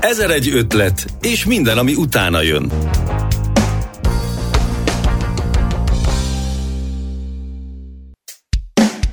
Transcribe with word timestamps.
Ezer 0.00 0.30
egy 0.30 0.48
ötlet, 0.48 1.06
és 1.20 1.44
minden, 1.44 1.78
ami 1.78 1.94
utána 1.94 2.42
jön. 2.42 2.72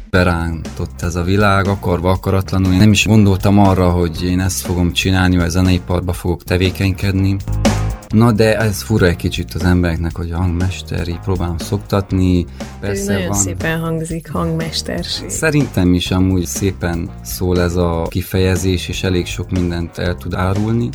berántott 0.09 1.01
ez 1.01 1.15
a 1.15 1.23
világ, 1.23 1.67
akarva 1.67 2.11
akaratlanul. 2.11 2.71
Én 2.71 2.77
nem 2.77 2.91
is 2.91 3.05
gondoltam 3.05 3.59
arra, 3.59 3.89
hogy 3.89 4.23
én 4.23 4.39
ezt 4.39 4.61
fogom 4.61 4.91
csinálni, 4.91 5.37
vagy 5.37 5.49
zeneiparba 5.49 6.13
fogok 6.13 6.43
tevékenykedni. 6.43 7.37
Na 8.09 8.31
de 8.31 8.57
ez 8.57 8.81
fura 8.81 9.05
egy 9.05 9.15
kicsit 9.15 9.53
az 9.53 9.63
embereknek, 9.63 10.15
hogy 10.15 10.31
hangmester, 10.31 11.07
így 11.07 11.19
próbálom 11.19 11.57
szoktatni. 11.57 12.45
Persze 12.79 13.13
nagyon 13.13 13.27
van. 13.27 13.37
szépen 13.37 13.79
hangzik 13.79 14.31
hangmesterség. 14.31 15.29
Szerintem 15.29 15.93
is 15.93 16.11
amúgy 16.11 16.45
szépen 16.45 17.09
szól 17.21 17.61
ez 17.61 17.75
a 17.75 18.05
kifejezés, 18.09 18.87
és 18.87 19.03
elég 19.03 19.25
sok 19.25 19.51
mindent 19.51 19.97
el 19.97 20.15
tud 20.15 20.33
árulni. 20.33 20.89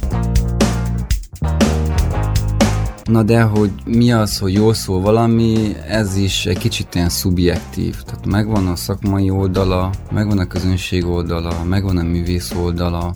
Na 3.05 3.23
de, 3.23 3.43
hogy 3.43 3.71
mi 3.85 4.13
az, 4.13 4.39
hogy 4.39 4.53
jól 4.53 4.75
szól 4.75 5.01
valami, 5.01 5.77
ez 5.89 6.17
is 6.17 6.47
egy 6.47 6.59
kicsit 6.59 6.95
ilyen 6.95 7.09
szubjektív. 7.09 8.03
Tehát 8.03 8.27
megvan 8.27 8.67
a 8.67 8.77
szakmai 8.77 9.31
oldala, 9.31 9.91
megvan 10.11 10.39
a 10.39 10.47
közönség 10.47 11.07
oldala, 11.07 11.65
megvan 11.65 11.97
a 11.97 12.03
művész 12.03 12.53
oldala. 12.53 13.15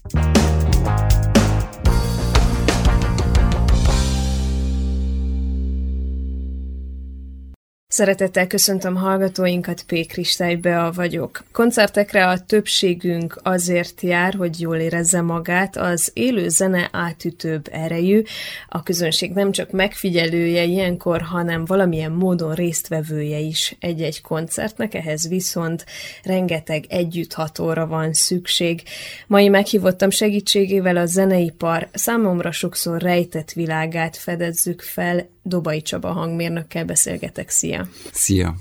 Szeretettel 7.96 8.46
köszöntöm 8.46 8.96
hallgatóinkat, 8.96 9.82
P. 9.82 10.06
Kristály 10.06 10.54
Bea 10.54 10.92
vagyok. 10.92 11.44
Koncertekre 11.52 12.28
a 12.28 12.38
többségünk 12.38 13.38
azért 13.42 14.00
jár, 14.00 14.34
hogy 14.34 14.60
jól 14.60 14.76
érezze 14.76 15.20
magát, 15.20 15.76
az 15.76 16.10
élő 16.12 16.48
zene 16.48 16.88
átütőbb 16.92 17.68
erejű, 17.72 18.22
a 18.68 18.82
közönség 18.82 19.32
nem 19.32 19.52
csak 19.52 19.70
megfigyelője 19.70 20.64
ilyenkor, 20.64 21.20
hanem 21.20 21.64
valamilyen 21.64 22.12
módon 22.12 22.54
résztvevője 22.54 23.38
is 23.38 23.76
egy-egy 23.80 24.20
koncertnek, 24.20 24.94
ehhez 24.94 25.28
viszont 25.28 25.84
rengeteg 26.22 26.84
együtthatóra 26.88 27.86
van 27.86 28.12
szükség. 28.12 28.82
Mai 29.26 29.48
meghívottam 29.48 30.10
segítségével 30.10 30.96
a 30.96 31.06
zeneipar 31.06 31.88
számomra 31.92 32.52
sokszor 32.52 33.02
rejtett 33.02 33.52
világát 33.52 34.16
fedezzük 34.16 34.82
fel, 34.82 35.34
Dobai 35.46 35.82
Csaba 35.82 36.12
hangmérnökkel 36.12 36.84
beszélgetek. 36.84 37.48
Szia! 37.48 37.85
Szia! 38.12 38.54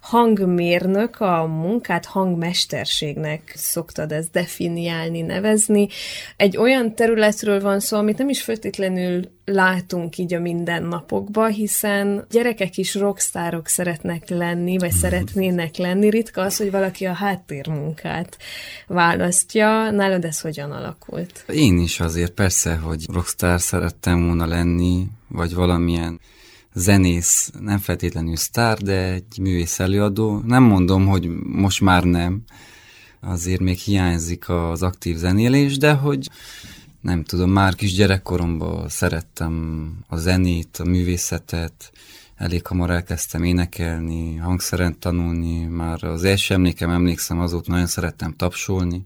Hangmérnök 0.00 1.20
a 1.20 1.46
munkát 1.46 2.04
hangmesterségnek 2.04 3.52
szoktad 3.56 4.12
ezt 4.12 4.30
definiálni, 4.30 5.20
nevezni. 5.20 5.88
Egy 6.36 6.56
olyan 6.56 6.94
területről 6.94 7.60
van 7.60 7.80
szó, 7.80 7.96
amit 7.96 8.18
nem 8.18 8.28
is 8.28 8.42
feltétlenül 8.42 9.22
látunk 9.44 10.18
így 10.18 10.34
a 10.34 10.40
mindennapokban, 10.40 11.50
hiszen 11.50 12.26
gyerekek 12.30 12.76
is 12.76 12.94
rockstárok 12.94 13.66
szeretnek 13.68 14.28
lenni, 14.28 14.78
vagy 14.78 14.92
szeretnének 14.92 15.76
lenni. 15.76 16.10
Ritka 16.10 16.40
az, 16.40 16.56
hogy 16.56 16.70
valaki 16.70 17.04
a 17.04 17.12
háttérmunkát 17.12 18.36
választja. 18.86 19.90
Nálad 19.90 20.24
ez 20.24 20.40
hogyan 20.40 20.70
alakult? 20.70 21.44
Én 21.48 21.78
is 21.78 22.00
azért 22.00 22.32
persze, 22.32 22.74
hogy 22.74 23.04
rockstar 23.12 23.60
szerettem 23.60 24.26
volna 24.26 24.46
lenni, 24.46 25.06
vagy 25.28 25.54
valamilyen 25.54 26.20
zenész, 26.74 27.50
nem 27.60 27.78
feltétlenül 27.78 28.36
sztár, 28.36 28.78
de 28.78 29.12
egy 29.12 29.38
művész 29.40 29.78
előadó. 29.78 30.40
Nem 30.44 30.62
mondom, 30.62 31.06
hogy 31.06 31.28
most 31.42 31.80
már 31.80 32.04
nem, 32.04 32.42
azért 33.20 33.60
még 33.60 33.78
hiányzik 33.78 34.48
az 34.48 34.82
aktív 34.82 35.16
zenélés, 35.16 35.76
de 35.76 35.92
hogy 35.92 36.28
nem 37.00 37.24
tudom, 37.24 37.50
már 37.50 37.74
kis 37.74 37.94
gyerekkoromban 37.94 38.88
szerettem 38.88 39.92
a 40.08 40.16
zenét, 40.16 40.76
a 40.76 40.84
művészetet, 40.84 41.92
elég 42.36 42.66
hamar 42.66 42.90
elkezdtem 42.90 43.42
énekelni, 43.42 44.36
hangszeren 44.36 44.98
tanulni, 44.98 45.64
már 45.64 46.04
az 46.04 46.24
első 46.24 46.54
emlékem 46.54 46.90
emlékszem, 46.90 47.40
azóta 47.40 47.70
nagyon 47.70 47.86
szerettem 47.86 48.34
tapsolni, 48.36 49.04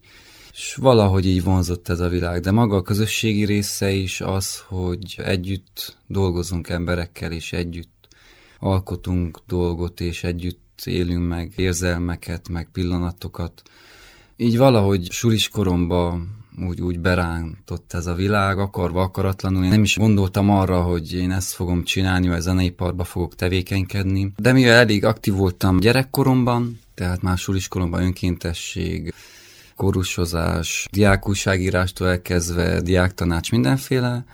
és 0.57 0.75
valahogy 0.75 1.27
így 1.27 1.43
vonzott 1.43 1.89
ez 1.89 2.01
a 2.01 2.09
világ, 2.09 2.41
de 2.41 2.51
maga 2.51 2.77
a 2.77 2.83
közösségi 2.83 3.45
része 3.45 3.91
is 3.91 4.21
az, 4.21 4.63
hogy 4.67 5.21
együtt 5.25 5.97
dolgozunk 6.07 6.69
emberekkel, 6.69 7.33
és 7.33 7.53
együtt 7.53 8.09
alkotunk 8.59 9.39
dolgot, 9.47 10.01
és 10.01 10.25
együtt 10.25 10.83
élünk 10.85 11.29
meg 11.29 11.53
érzelmeket, 11.57 12.49
meg 12.49 12.69
pillanatokat. 12.73 13.63
Így 14.37 14.59
valahogy 14.59 15.11
sulis 15.11 15.49
koromban 15.49 16.45
úgy, 16.69 16.81
úgy 16.81 17.01
berántott 17.01 17.93
ez 17.93 18.07
a 18.07 18.15
világ, 18.15 18.59
akarva, 18.59 19.03
akaratlanul. 19.03 19.65
Én 19.65 19.71
nem 19.71 19.83
is 19.83 19.97
gondoltam 19.97 20.51
arra, 20.51 20.83
hogy 20.83 21.15
én 21.15 21.31
ezt 21.31 21.53
fogom 21.53 21.85
csinálni, 21.85 22.29
vagy 22.29 22.41
zeneiparba 22.41 23.05
fogok 23.05 23.35
tevékenykedni. 23.35 24.33
De 24.37 24.53
mivel 24.53 24.75
elég 24.75 25.05
aktív 25.05 25.35
voltam 25.35 25.81
gyerekkoromban, 25.81 26.81
tehát 26.95 27.23
már 27.23 27.39
suliskolomban 27.39 28.03
önkéntesség, 28.03 29.15
kórusozás, 29.77 30.89
diákúságírástól 30.93 32.09
elkezdve 32.09 32.81
diáktanács 32.81 33.51
mindenféle, 33.51 34.25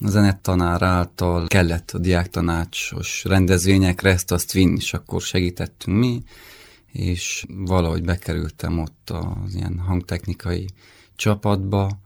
a 0.00 0.08
zenettanár 0.08 0.82
által 0.82 1.46
kellett 1.46 1.90
a 1.90 1.98
diáktanácsos 1.98 3.24
rendezvényekre 3.24 4.10
ezt 4.10 4.32
azt 4.32 4.52
vinni, 4.52 4.76
és 4.76 4.94
akkor 4.94 5.20
segítettünk 5.20 5.98
mi, 5.98 6.22
és 6.92 7.44
valahogy 7.48 8.02
bekerültem 8.02 8.78
ott 8.78 9.10
az 9.10 9.54
ilyen 9.54 9.78
hangtechnikai 9.78 10.66
csapatba. 11.16 11.98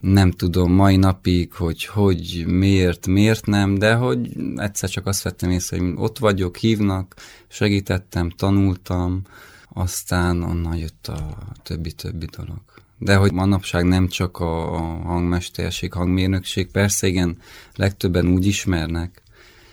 Nem 0.00 0.30
tudom 0.30 0.72
mai 0.72 0.96
napig, 0.96 1.52
hogy 1.52 1.84
hogy, 1.84 2.44
miért, 2.46 3.06
miért 3.06 3.46
nem, 3.46 3.74
de 3.74 3.94
hogy 3.94 4.36
egyszer 4.56 4.88
csak 4.88 5.06
azt 5.06 5.22
vettem 5.22 5.50
észre, 5.50 5.78
hogy 5.78 5.92
ott 5.96 6.18
vagyok, 6.18 6.56
hívnak, 6.56 7.14
segítettem, 7.48 8.30
tanultam, 8.30 9.22
aztán 9.68 10.42
onnan 10.42 10.76
jött 10.76 11.06
a 11.06 11.38
többi-többi 11.62 12.26
dolog. 12.36 12.60
De 12.98 13.16
hogy 13.16 13.32
manapság 13.32 13.84
nem 13.84 14.08
csak 14.08 14.38
a 14.38 14.76
hangmesterség, 15.04 15.92
hangmérnökség, 15.92 16.70
persze 16.70 17.06
igen, 17.06 17.38
legtöbben 17.74 18.26
úgy 18.26 18.46
ismernek, 18.46 19.22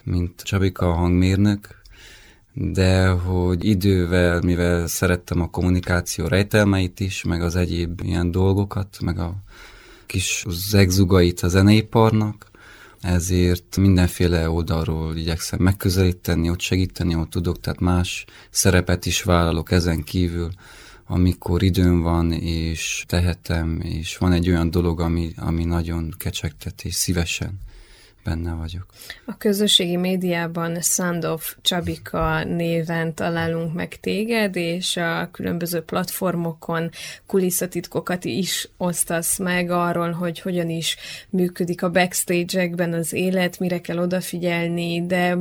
mint 0.04 0.42
Csabika 0.42 0.90
a 0.90 0.94
hangmérnök, 0.94 1.82
de 2.54 3.08
hogy 3.08 3.66
idővel, 3.66 4.42
mivel 4.42 4.88
szerettem 4.88 5.42
a 5.42 5.50
kommunikáció 5.50 6.28
rejtelmeit 6.28 7.00
is, 7.00 7.24
meg 7.24 7.42
az 7.42 7.56
egyéb 7.56 8.02
ilyen 8.04 8.32
dolgokat, 8.32 8.98
meg 9.02 9.20
a 9.20 9.36
kis 10.06 10.46
zegzugait 10.50 11.40
a 11.40 11.48
zeneiparnak, 11.48 12.52
ezért 13.06 13.78
mindenféle 13.78 14.50
oldalról 14.50 15.16
igyekszem 15.16 15.60
megközelíteni, 15.60 16.50
ott 16.50 16.60
segíteni, 16.60 17.16
ott 17.16 17.30
tudok, 17.30 17.60
tehát 17.60 17.80
más 17.80 18.26
szerepet 18.50 19.06
is 19.06 19.24
vállalok 19.24 19.72
ezen 19.72 20.04
kívül, 20.04 20.50
amikor 21.08 21.64
időm 21.64 22.02
van, 22.02 22.32
és 22.32 23.04
tehetem, 23.08 23.80
és 23.82 24.18
van 24.18 24.32
egy 24.32 24.50
olyan 24.50 24.72
dolog, 24.72 25.00
ami, 25.00 25.34
ami 25.38 25.64
nagyon 25.64 26.14
kecsegtet, 26.18 26.84
és 26.84 26.96
szívesen 26.96 27.60
benne 28.26 28.54
vagyok. 28.54 28.86
A 29.26 29.38
közösségi 29.38 29.96
médiában 29.96 30.82
Sandov 30.82 31.42
Csabika 31.62 32.44
néven 32.44 33.14
találunk 33.14 33.74
meg 33.74 34.00
téged, 34.00 34.56
és 34.56 34.98
a 34.98 35.30
különböző 35.32 35.82
platformokon 35.82 36.90
kulisszatitkokat 37.26 38.26
is 38.26 38.70
osztasz 38.78 39.38
meg 39.38 39.70
arról, 39.72 40.12
hogy 40.12 40.40
hogyan 40.40 40.70
is 40.70 40.98
működik 41.30 41.84
a 41.84 41.92
backstage-ekben 41.92 42.94
az 42.94 43.14
élet, 43.14 43.60
mire 43.60 43.82
kell 43.82 43.98
odafigyelni, 43.98 45.06
de 45.06 45.38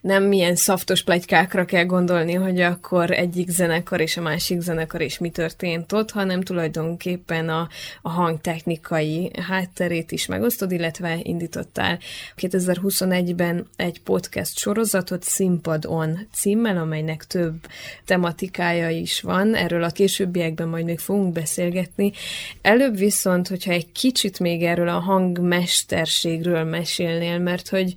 nem 0.00 0.24
milyen 0.24 0.56
szaftos 0.56 1.02
plegykákra 1.02 1.64
kell 1.64 1.84
gondolni, 1.84 2.32
hogy 2.32 2.60
akkor 2.60 3.10
egyik 3.10 3.48
zenekar 3.48 4.00
és 4.00 4.16
a 4.16 4.20
másik 4.20 4.60
zenekar 4.60 5.00
és 5.00 5.18
mi 5.18 5.30
történt 5.30 5.92
ott, 5.92 6.10
hanem 6.10 6.42
tulajdonképpen 6.42 7.48
a, 7.48 7.68
a 8.02 8.08
hangtechnikai 8.08 9.30
hátterét 9.48 10.12
is 10.12 10.26
megosztod, 10.26 10.72
illetve 10.72 11.18
indítottál 11.22 11.98
2021-ben 12.36 13.66
egy 13.76 14.00
podcast 14.00 14.58
sorozatot 14.58 15.22
Színpadon 15.22 16.18
címmel, 16.32 16.76
amelynek 16.76 17.24
több 17.24 17.66
tematikája 18.04 18.90
is 18.90 19.20
van, 19.20 19.54
erről 19.54 19.82
a 19.82 19.90
későbbiekben 19.90 20.68
majd 20.68 20.84
még 20.84 20.98
fogunk 20.98 21.32
beszélgetni. 21.32 22.12
Előbb 22.62 22.96
viszont, 22.96 23.48
hogyha 23.48 23.72
egy 23.72 23.92
kicsit 23.92 24.38
még 24.38 24.62
erről 24.62 24.88
a 24.88 24.98
hangmesterségről 24.98 26.64
mesélnél, 26.64 27.38
mert 27.38 27.68
hogy 27.68 27.94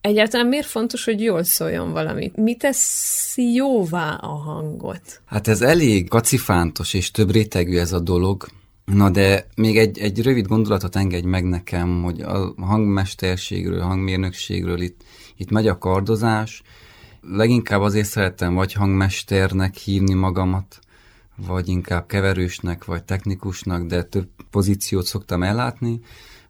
Egyáltalán 0.00 0.46
miért 0.46 0.66
fontos, 0.66 1.04
hogy 1.04 1.22
jól 1.22 1.42
szóljon 1.42 1.92
valami? 1.92 2.32
Mi 2.34 2.56
tesz 2.56 3.34
jóvá 3.36 4.14
a 4.14 4.26
hangot? 4.26 5.20
Hát 5.24 5.48
ez 5.48 5.60
elég 5.60 6.08
kacifántos 6.08 6.94
és 6.94 7.10
több 7.10 7.30
rétegű 7.30 7.78
ez 7.78 7.92
a 7.92 8.00
dolog. 8.00 8.46
Na 8.84 9.10
de 9.10 9.46
még 9.56 9.78
egy, 9.78 9.98
egy 9.98 10.22
rövid 10.22 10.46
gondolatot 10.46 10.96
engedj 10.96 11.26
meg 11.26 11.44
nekem, 11.44 12.02
hogy 12.02 12.20
a 12.20 12.54
hangmesterségről, 12.56 13.80
hangmérnökségről 13.80 14.80
itt, 14.80 15.04
itt 15.36 15.50
megy 15.50 15.66
a 15.66 15.78
kardozás. 15.78 16.62
Leginkább 17.20 17.80
azért 17.80 18.08
szerettem 18.08 18.54
vagy 18.54 18.72
hangmesternek 18.72 19.76
hívni 19.76 20.14
magamat, 20.14 20.78
vagy 21.36 21.68
inkább 21.68 22.06
keverősnek, 22.06 22.84
vagy 22.84 23.04
technikusnak, 23.04 23.86
de 23.86 24.02
több 24.02 24.28
pozíciót 24.50 25.06
szoktam 25.06 25.42
ellátni, 25.42 26.00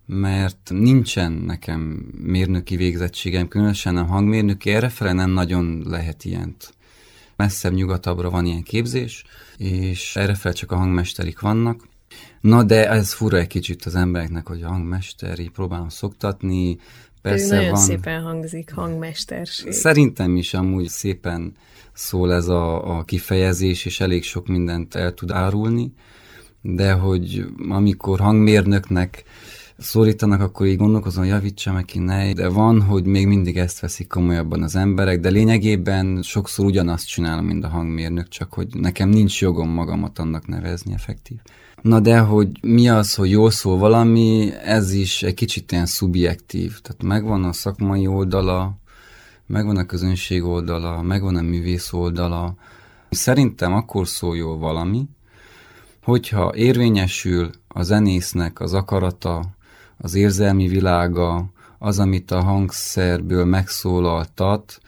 mert 0.06 0.70
nincsen 0.72 1.32
nekem 1.32 1.80
mérnöki 2.22 2.76
végzettségem, 2.76 3.48
különösen 3.48 3.94
nem 3.94 4.08
hangmérnöki, 4.08 4.70
errefele 4.70 5.12
nem 5.12 5.30
nagyon 5.30 5.82
lehet 5.86 6.24
ilyent. 6.24 6.74
Messzebb 7.36 7.72
nyugatabbra 7.72 8.30
van 8.30 8.46
ilyen 8.46 8.62
képzés, 8.62 9.24
és 9.56 10.16
errefele 10.16 10.54
csak 10.54 10.72
a 10.72 10.76
hangmesterik 10.76 11.40
vannak. 11.40 11.90
Na 12.40 12.62
de 12.62 12.88
ez 12.90 13.12
fura 13.12 13.38
egy 13.38 13.46
kicsit 13.46 13.84
az 13.84 13.94
embereknek, 13.94 14.48
hogy 14.48 14.62
a 14.62 14.68
hangmesteri 14.68 15.48
próbálom 15.48 15.88
szoktatni, 15.88 16.78
Persze 17.22 17.54
nagyon 17.54 17.70
van. 17.70 17.80
szépen 17.80 18.22
hangzik 18.22 18.72
hangmesterség. 18.74 19.72
Szerintem 19.72 20.36
is 20.36 20.54
amúgy 20.54 20.88
szépen 20.88 21.52
szól 21.92 22.32
ez 22.32 22.48
a, 22.48 22.96
a 22.98 23.04
kifejezés, 23.04 23.84
és 23.84 24.00
elég 24.00 24.22
sok 24.22 24.46
mindent 24.46 24.94
el 24.94 25.14
tud 25.14 25.30
árulni, 25.30 25.92
de 26.60 26.92
hogy 26.92 27.44
amikor 27.68 28.20
hangmérnöknek 28.20 29.24
szólítanak, 29.78 30.40
akkor 30.40 30.66
így 30.66 30.76
gondolkozom, 30.76 31.24
javítsa 31.24 31.72
meg 31.72 31.84
ki, 31.84 31.98
ne. 31.98 32.32
De 32.32 32.48
van, 32.48 32.82
hogy 32.82 33.04
még 33.04 33.26
mindig 33.26 33.56
ezt 33.56 33.80
veszik 33.80 34.08
komolyabban 34.08 34.62
az 34.62 34.76
emberek, 34.76 35.20
de 35.20 35.28
lényegében 35.28 36.22
sokszor 36.22 36.64
ugyanazt 36.64 37.08
csinálom, 37.08 37.44
mint 37.44 37.64
a 37.64 37.68
hangmérnök, 37.68 38.28
csak 38.28 38.52
hogy 38.52 38.66
nekem 38.72 39.08
nincs 39.08 39.40
jogom 39.40 39.68
magamat 39.68 40.18
annak 40.18 40.46
nevezni 40.46 40.92
effektív. 40.92 41.38
Na 41.82 42.00
de, 42.00 42.18
hogy 42.18 42.48
mi 42.60 42.88
az, 42.88 43.14
hogy 43.14 43.30
jól 43.30 43.50
szól 43.50 43.78
valami, 43.78 44.52
ez 44.64 44.92
is 44.92 45.22
egy 45.22 45.34
kicsit 45.34 45.72
ilyen 45.72 45.86
szubjektív. 45.86 46.80
Tehát 46.80 47.02
megvan 47.02 47.44
a 47.44 47.52
szakmai 47.52 48.06
oldala, 48.06 48.78
megvan 49.46 49.76
a 49.76 49.86
közönség 49.86 50.44
oldala, 50.44 51.02
megvan 51.02 51.36
a 51.36 51.42
művész 51.42 51.92
oldala. 51.92 52.54
Szerintem 53.10 53.72
akkor 53.72 54.08
szól 54.08 54.36
jól 54.36 54.58
valami, 54.58 55.08
hogyha 56.02 56.54
érvényesül 56.54 57.50
a 57.68 57.82
zenésznek 57.82 58.60
az 58.60 58.74
akarata, 58.74 59.44
az 59.98 60.14
érzelmi 60.14 60.68
világa, 60.68 61.52
az, 61.78 61.98
amit 61.98 62.30
a 62.30 62.42
hangszerből 62.42 63.44
megszólaltat, 63.44 64.80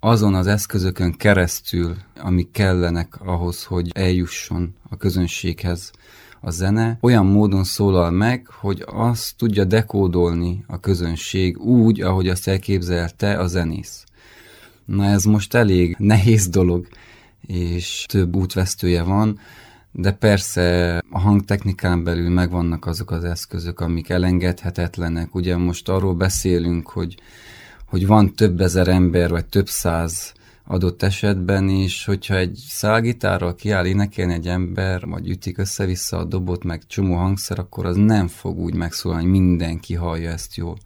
azon 0.00 0.34
az 0.34 0.46
eszközökön 0.46 1.12
keresztül, 1.12 1.96
amik 2.20 2.50
kellenek 2.50 3.20
ahhoz, 3.20 3.64
hogy 3.64 3.90
eljusson 3.94 4.74
a 4.90 4.96
közönséghez 4.96 5.90
a 6.40 6.50
zene, 6.50 6.98
olyan 7.00 7.26
módon 7.26 7.64
szólal 7.64 8.10
meg, 8.10 8.46
hogy 8.46 8.84
azt 8.86 9.36
tudja 9.36 9.64
dekódolni 9.64 10.64
a 10.66 10.80
közönség 10.80 11.58
úgy, 11.58 12.00
ahogy 12.00 12.28
azt 12.28 12.48
elképzelte 12.48 13.38
a 13.38 13.46
zenész. 13.46 14.04
Na 14.84 15.04
ez 15.04 15.24
most 15.24 15.54
elég 15.54 15.96
nehéz 15.98 16.48
dolog, 16.48 16.86
és 17.46 18.04
több 18.08 18.36
útvesztője 18.36 19.02
van, 19.02 19.38
de 19.92 20.12
persze 20.12 20.98
a 21.10 21.18
hangtechnikán 21.18 22.04
belül 22.04 22.28
megvannak 22.28 22.86
azok 22.86 23.10
az 23.10 23.24
eszközök, 23.24 23.80
amik 23.80 24.08
elengedhetetlenek. 24.08 25.34
Ugye 25.34 25.56
most 25.56 25.88
arról 25.88 26.14
beszélünk, 26.14 26.88
hogy, 26.88 27.14
hogy 27.86 28.06
van 28.06 28.34
több 28.34 28.60
ezer 28.60 28.88
ember, 28.88 29.30
vagy 29.30 29.46
több 29.46 29.68
száz 29.68 30.32
adott 30.70 31.02
esetben 31.02 31.68
is, 31.68 32.04
hogyha 32.04 32.36
egy 32.36 32.54
szálgitárral 32.68 33.54
kiáll 33.54 33.86
énekelni 33.86 34.32
egy 34.32 34.48
ember, 34.48 35.06
vagy 35.06 35.28
ütik 35.28 35.58
össze-vissza 35.58 36.18
a 36.18 36.24
dobot, 36.24 36.64
meg 36.64 36.86
csomó 36.86 37.14
hangszer, 37.14 37.58
akkor 37.58 37.86
az 37.86 37.96
nem 37.96 38.26
fog 38.26 38.58
úgy 38.58 38.74
megszólalni, 38.74 39.22
hogy 39.22 39.32
mindenki 39.32 39.94
hallja 39.94 40.30
ezt 40.30 40.56
jól. 40.56 40.78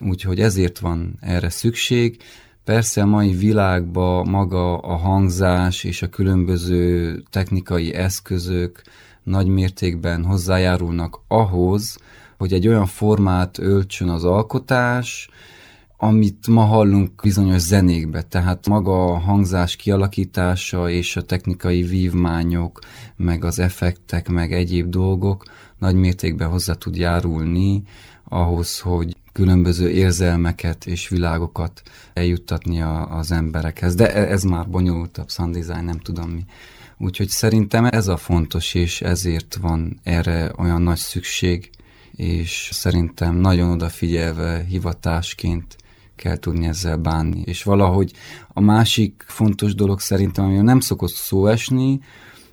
Úgyhogy 0.00 0.40
ezért 0.40 0.78
van 0.78 1.16
erre 1.20 1.48
szükség. 1.48 2.16
Persze 2.64 3.02
a 3.02 3.06
mai 3.06 3.32
világban 3.32 4.28
maga 4.28 4.78
a 4.78 4.96
hangzás 4.96 5.84
és 5.84 6.02
a 6.02 6.08
különböző 6.08 7.22
technikai 7.30 7.94
eszközök 7.94 8.82
nagy 9.22 9.46
mértékben 9.46 10.24
hozzájárulnak 10.24 11.20
ahhoz, 11.28 11.98
hogy 12.38 12.52
egy 12.52 12.68
olyan 12.68 12.86
formát 12.86 13.58
öltsön 13.58 14.08
az 14.08 14.24
alkotás, 14.24 15.28
amit 15.96 16.46
ma 16.46 16.64
hallunk 16.64 17.22
bizonyos 17.22 17.60
zenékbe, 17.60 18.22
tehát 18.22 18.68
maga 18.68 19.04
a 19.04 19.18
hangzás 19.18 19.76
kialakítása 19.76 20.90
és 20.90 21.16
a 21.16 21.22
technikai 21.22 21.82
vívmányok, 21.82 22.80
meg 23.16 23.44
az 23.44 23.58
effektek, 23.58 24.28
meg 24.28 24.52
egyéb 24.52 24.88
dolgok 24.88 25.44
nagy 25.78 25.94
mértékben 25.94 26.48
hozzá 26.48 26.72
tud 26.72 26.96
járulni 26.96 27.82
ahhoz, 28.24 28.80
hogy 28.80 29.16
különböző 29.32 29.90
érzelmeket 29.90 30.86
és 30.86 31.08
világokat 31.08 31.82
eljuttatni 32.12 32.80
a, 32.82 33.16
az 33.16 33.32
emberekhez. 33.32 33.94
De 33.94 34.14
e, 34.14 34.30
ez 34.30 34.42
már 34.42 34.68
bonyolultabb 34.68 35.30
sound 35.30 35.56
design, 35.56 35.84
nem 35.84 35.98
tudom 35.98 36.30
mi. 36.30 36.44
Úgyhogy 36.98 37.28
szerintem 37.28 37.84
ez 37.84 38.08
a 38.08 38.16
fontos, 38.16 38.74
és 38.74 39.00
ezért 39.00 39.58
van 39.60 40.00
erre 40.02 40.52
olyan 40.58 40.82
nagy 40.82 40.98
szükség, 40.98 41.70
és 42.14 42.68
szerintem 42.72 43.34
nagyon 43.34 43.70
odafigyelve 43.70 44.64
hivatásként 44.68 45.76
kell 46.16 46.36
tudni 46.36 46.66
ezzel 46.66 46.96
bánni. 46.96 47.42
És 47.44 47.62
valahogy 47.62 48.12
a 48.48 48.60
másik 48.60 49.24
fontos 49.26 49.74
dolog 49.74 50.00
szerintem, 50.00 50.44
amiről 50.44 50.62
nem 50.62 50.80
szokott 50.80 51.12
szó 51.12 51.46
esni, 51.46 52.00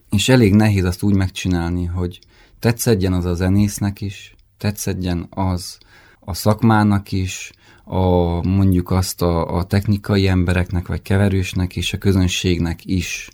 és 0.10 0.30
elég 0.30 0.54
nehéz 0.54 0.84
azt 0.84 1.04
úgy 1.04 1.16
megcsinálni, 1.16 1.86
hogy 1.86 2.20
tetszedjen 2.60 3.14
az 3.14 3.26
a 3.26 3.34
zenésznek 3.34 4.02
is, 4.02 4.36
tetszedjen 4.58 5.28
az 5.30 5.78
a 6.20 6.34
szakmának 6.34 7.12
is, 7.12 7.52
a, 7.84 8.06
mondjuk 8.48 8.92
azt 8.92 9.22
a, 9.22 9.58
a 9.58 9.64
technikai 9.64 10.28
embereknek, 10.28 10.88
vagy 10.88 11.02
keverősnek 11.02 11.76
és 11.76 11.94
a 11.94 11.98
közönségnek 11.98 12.86
is. 12.86 13.30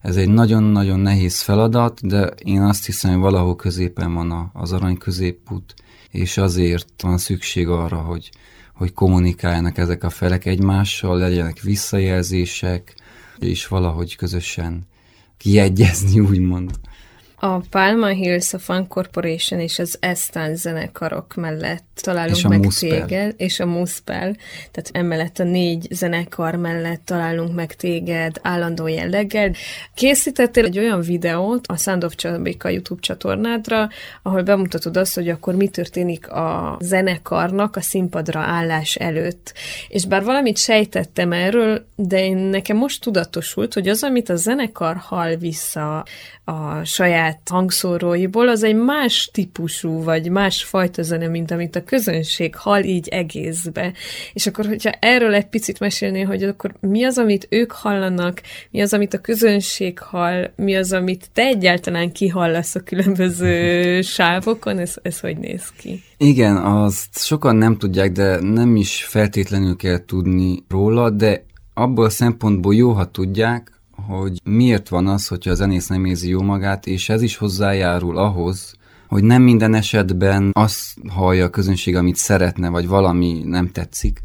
Ez 0.00 0.16
egy 0.16 0.28
nagyon-nagyon 0.28 1.00
nehéz 1.00 1.40
feladat, 1.40 2.06
de 2.06 2.26
én 2.26 2.62
azt 2.62 2.86
hiszem, 2.86 3.10
hogy 3.10 3.20
valahol 3.20 3.56
középen 3.56 4.14
van 4.14 4.30
a, 4.30 4.50
az 4.52 4.72
arany 4.72 4.96
középút, 4.96 5.74
és 6.10 6.36
azért 6.36 7.02
van 7.02 7.18
szükség 7.18 7.68
arra, 7.68 7.96
hogy, 7.96 8.30
hogy 8.78 8.92
kommunikáljanak 8.92 9.78
ezek 9.78 10.04
a 10.04 10.10
felek 10.10 10.44
egymással, 10.44 11.18
legyenek 11.18 11.60
visszajelzések, 11.60 12.94
és 13.38 13.66
valahogy 13.66 14.16
közösen 14.16 14.86
kiegyezni, 15.36 16.20
úgymond. 16.30 16.70
A 17.40 17.58
Palma 17.58 18.06
Hills, 18.06 18.52
a 18.52 18.58
Fun 18.58 18.86
Corporation 18.86 19.60
és 19.60 19.78
az 19.78 19.96
Estan 20.00 20.56
zenekarok 20.56 21.34
mellett 21.34 21.87
találunk 22.00 22.36
és 22.36 22.42
meg 22.42 22.64
Muspel. 22.64 23.06
téged, 23.06 23.34
és 23.36 23.60
a 23.60 23.66
Muspel, 23.66 24.36
tehát 24.70 24.90
emellett 24.92 25.38
a 25.38 25.44
négy 25.44 25.86
zenekar 25.90 26.54
mellett 26.54 27.00
találunk 27.04 27.54
meg 27.54 27.74
téged 27.74 28.36
állandó 28.42 28.86
jelleggel. 28.86 29.52
Készítettél 29.94 30.64
egy 30.64 30.78
olyan 30.78 31.00
videót 31.00 31.66
a 31.66 31.76
Sound 31.76 32.04
of 32.04 32.14
Csabika 32.14 32.68
YouTube 32.68 33.00
csatornádra, 33.00 33.88
ahol 34.22 34.42
bemutatod 34.42 34.96
azt, 34.96 35.14
hogy 35.14 35.28
akkor 35.28 35.54
mi 35.54 35.68
történik 35.68 36.28
a 36.30 36.76
zenekarnak 36.80 37.76
a 37.76 37.80
színpadra 37.80 38.40
állás 38.40 38.94
előtt. 38.94 39.54
És 39.88 40.04
bár 40.04 40.24
valamit 40.24 40.58
sejtettem 40.58 41.32
erről, 41.32 41.86
de 41.96 42.24
én 42.24 42.36
nekem 42.36 42.76
most 42.76 43.02
tudatosult, 43.02 43.74
hogy 43.74 43.88
az, 43.88 44.02
amit 44.02 44.28
a 44.28 44.36
zenekar 44.36 44.96
hall 44.96 45.36
vissza 45.36 46.04
a 46.44 46.84
saját 46.84 47.40
hangszóróiból, 47.50 48.48
az 48.48 48.62
egy 48.62 48.74
más 48.74 49.30
típusú, 49.32 50.02
vagy 50.02 50.30
más 50.30 50.64
fajta 50.64 51.02
zene, 51.02 51.26
mint 51.26 51.50
amit 51.50 51.76
a 51.76 51.84
közönség 51.88 52.54
hall 52.54 52.82
így 52.82 53.08
egészbe. 53.08 53.92
És 54.32 54.46
akkor, 54.46 54.66
hogyha 54.66 54.90
erről 54.90 55.34
egy 55.34 55.48
picit 55.48 55.80
mesélnél, 55.80 56.26
hogy 56.26 56.42
akkor 56.42 56.74
mi 56.80 57.04
az, 57.04 57.18
amit 57.18 57.46
ők 57.50 57.72
hallanak, 57.72 58.40
mi 58.70 58.80
az, 58.80 58.92
amit 58.92 59.14
a 59.14 59.18
közönség 59.18 59.98
hall, 59.98 60.50
mi 60.56 60.76
az, 60.76 60.92
amit 60.92 61.30
te 61.32 61.42
egyáltalán 61.42 62.12
kihallasz 62.12 62.74
a 62.74 62.80
különböző 62.80 63.52
sávokon, 64.16 64.78
ez, 64.78 64.94
ez 65.02 65.20
hogy 65.20 65.38
néz 65.38 65.72
ki? 65.76 66.02
Igen, 66.16 66.56
azt 66.56 67.18
sokan 67.18 67.56
nem 67.56 67.76
tudják, 67.76 68.12
de 68.12 68.40
nem 68.40 68.76
is 68.76 69.04
feltétlenül 69.04 69.76
kell 69.76 70.04
tudni 70.04 70.64
róla, 70.68 71.10
de 71.10 71.44
abból 71.74 72.04
a 72.04 72.10
szempontból 72.10 72.74
jó, 72.74 72.92
ha 72.92 73.10
tudják, 73.10 73.72
hogy 74.06 74.40
miért 74.44 74.88
van 74.88 75.06
az, 75.06 75.26
hogyha 75.26 75.50
a 75.50 75.54
zenész 75.54 75.86
nem 75.86 76.04
érzi 76.04 76.28
jó 76.28 76.42
magát, 76.42 76.86
és 76.86 77.08
ez 77.08 77.22
is 77.22 77.36
hozzájárul 77.36 78.18
ahhoz, 78.18 78.77
hogy 79.08 79.22
nem 79.22 79.42
minden 79.42 79.74
esetben 79.74 80.50
azt 80.52 80.96
hallja 81.08 81.44
a 81.44 81.50
közönség, 81.50 81.96
amit 81.96 82.16
szeretne, 82.16 82.68
vagy 82.68 82.86
valami 82.86 83.42
nem 83.44 83.70
tetszik. 83.70 84.20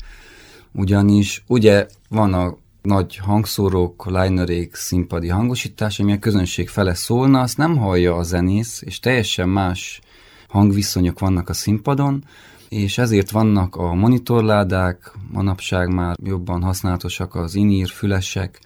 Ugyanis 0.72 1.44
ugye 1.48 1.88
van 2.10 2.34
a 2.34 2.58
nagy 2.82 3.18
hangszórók, 3.18 4.06
linerék, 4.06 4.76
színpadi 4.76 5.28
hangosítás, 5.28 6.00
ami 6.00 6.12
a 6.12 6.20
közönség 6.20 6.70
fele 6.70 6.94
szólna, 6.94 7.42
azt 7.42 7.58
nem 7.58 7.78
hallja 7.78 8.16
a 8.16 8.24
zenész, 8.24 8.82
és 8.86 9.00
teljesen 9.00 9.50
más 9.50 10.02
hangviszonyok 10.48 11.20
vannak 11.20 11.50
a 11.50 11.54
színpadon, 11.54 12.24
és 12.70 12.98
ezért 12.98 13.32
vannak 13.32 13.76
a 13.76 13.94
monitorládák, 13.94 15.12
manapság 15.32 15.94
már 15.94 16.16
jobban 16.24 16.62
használatosak 16.62 17.36
az 17.36 17.56
inír, 17.56 17.90
fülesek, 17.90 18.60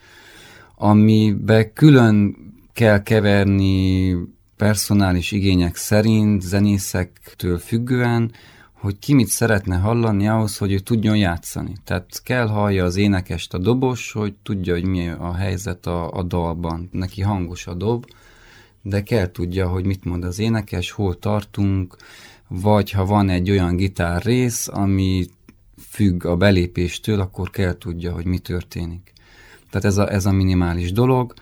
amibe 0.76 1.74
külön 1.74 2.36
kell 2.74 3.04
keverni 3.04 4.16
personális 4.58 5.32
igények 5.32 5.76
szerint, 5.76 6.42
zenészektől 6.42 7.58
függően, 7.58 8.32
hogy 8.74 9.00
ki 9.00 9.14
mit 9.14 9.28
szeretne 9.28 9.76
hallani 9.76 10.28
ahhoz, 10.28 10.58
hogy 10.58 10.72
ő 10.72 10.80
tudjon 10.80 11.18
játszani. 11.18 11.74
Tehát 11.84 12.22
kell 12.24 12.48
hallja 12.48 12.84
az 12.84 12.96
énekest 12.96 13.54
a 13.54 13.58
dobos, 13.58 14.12
hogy 14.12 14.34
tudja, 14.44 14.74
hogy 14.74 14.86
mi 14.86 15.08
a 15.08 15.34
helyzet 15.34 15.86
a, 15.86 16.12
a 16.12 16.24
dalban. 16.24 16.90
Neki 16.92 17.22
hangos 17.22 17.68
a 17.68 17.74
dob, 17.74 18.06
de 18.82 19.04
kell 19.04 19.32
tudja, 19.32 19.68
hogy 19.68 19.86
mit 19.86 20.04
mond 20.04 20.24
az 20.24 20.40
énekes, 20.40 20.92
hol 20.92 21.20
tartunk, 21.20 21.96
vagy 22.48 22.92
ha 22.92 23.06
van 23.06 23.30
egy 23.30 23.50
olyan 23.50 23.76
gitár 23.76 24.24
rész, 24.24 24.68
ami 24.68 25.26
függ 25.90 26.26
a 26.26 26.36
belépéstől, 26.36 27.20
akkor 27.20 27.50
kell 27.50 27.78
tudja, 27.78 28.12
hogy 28.12 28.26
mi 28.26 28.38
történik. 28.38 29.14
Tehát 29.70 29.88
ez 29.88 29.98
a, 29.98 30.12
ez 30.12 30.26
a 30.26 30.32
minimális 30.32 30.92
dolog, 30.92 31.34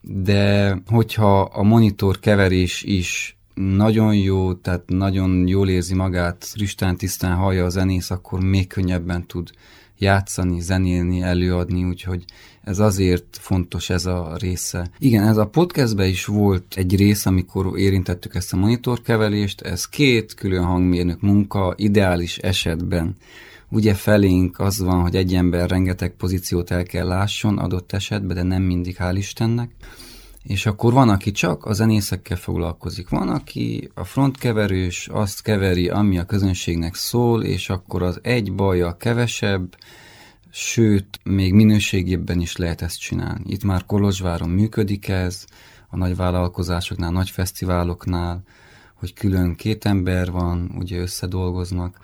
de 0.00 0.76
hogyha 0.86 1.40
a 1.40 1.62
monitor 1.62 2.18
keverés 2.18 2.82
is 2.82 3.36
nagyon 3.54 4.14
jó, 4.14 4.54
tehát 4.54 4.82
nagyon 4.86 5.46
jól 5.46 5.68
érzi 5.68 5.94
magát, 5.94 6.44
fristán 6.44 6.96
tisztán 6.96 7.36
hallja 7.36 7.64
a 7.64 7.68
zenész, 7.68 8.10
akkor 8.10 8.40
még 8.40 8.66
könnyebben 8.66 9.26
tud 9.26 9.50
játszani, 9.98 10.60
zenélni, 10.60 11.22
előadni, 11.22 11.84
úgyhogy 11.84 12.24
ez 12.62 12.78
azért 12.78 13.38
fontos 13.40 13.90
ez 13.90 14.06
a 14.06 14.36
része. 14.38 14.90
Igen, 14.98 15.26
ez 15.26 15.36
a 15.36 15.46
podcastben 15.46 16.08
is 16.08 16.24
volt 16.24 16.74
egy 16.76 16.96
rész, 16.96 17.26
amikor 17.26 17.78
érintettük 17.78 18.34
ezt 18.34 18.52
a 18.52 18.56
monitorkeverést, 18.56 19.60
ez 19.60 19.88
két 19.88 20.34
külön 20.34 20.64
hangmérnök 20.64 21.20
munka, 21.20 21.74
ideális 21.76 22.38
esetben. 22.38 23.16
Ugye 23.72 23.94
felénk 23.94 24.58
az 24.58 24.78
van, 24.78 25.00
hogy 25.00 25.16
egy 25.16 25.34
ember 25.34 25.70
rengeteg 25.70 26.10
pozíciót 26.10 26.70
el 26.70 26.82
kell 26.82 27.06
lásson 27.06 27.58
adott 27.58 27.92
esetben, 27.92 28.36
de 28.36 28.42
nem 28.42 28.62
mindig, 28.62 28.96
hál' 28.98 29.14
Istennek. 29.16 29.70
És 30.42 30.66
akkor 30.66 30.92
van, 30.92 31.08
aki 31.08 31.30
csak 31.30 31.64
a 31.64 31.72
zenészekkel 31.72 32.36
foglalkozik, 32.36 33.08
van, 33.08 33.28
aki 33.28 33.90
a 33.94 34.04
frontkeverős, 34.04 35.08
azt 35.08 35.42
keveri, 35.42 35.88
ami 35.88 36.18
a 36.18 36.24
közönségnek 36.24 36.94
szól, 36.94 37.44
és 37.44 37.68
akkor 37.68 38.02
az 38.02 38.18
egy 38.22 38.52
baja 38.52 38.96
kevesebb, 38.96 39.76
sőt, 40.50 41.20
még 41.24 41.52
minőségében 41.52 42.40
is 42.40 42.56
lehet 42.56 42.82
ezt 42.82 43.00
csinálni. 43.00 43.44
Itt 43.46 43.64
már 43.64 43.86
Kolozsváron 43.86 44.48
működik 44.48 45.08
ez, 45.08 45.44
a 45.88 45.96
nagy 45.96 46.16
vállalkozásoknál, 46.16 47.10
nagy 47.10 47.30
fesztiváloknál, 47.30 48.42
hogy 48.94 49.12
külön 49.12 49.54
két 49.54 49.84
ember 49.84 50.30
van, 50.30 50.70
ugye 50.78 50.98
összedolgoznak, 50.98 51.98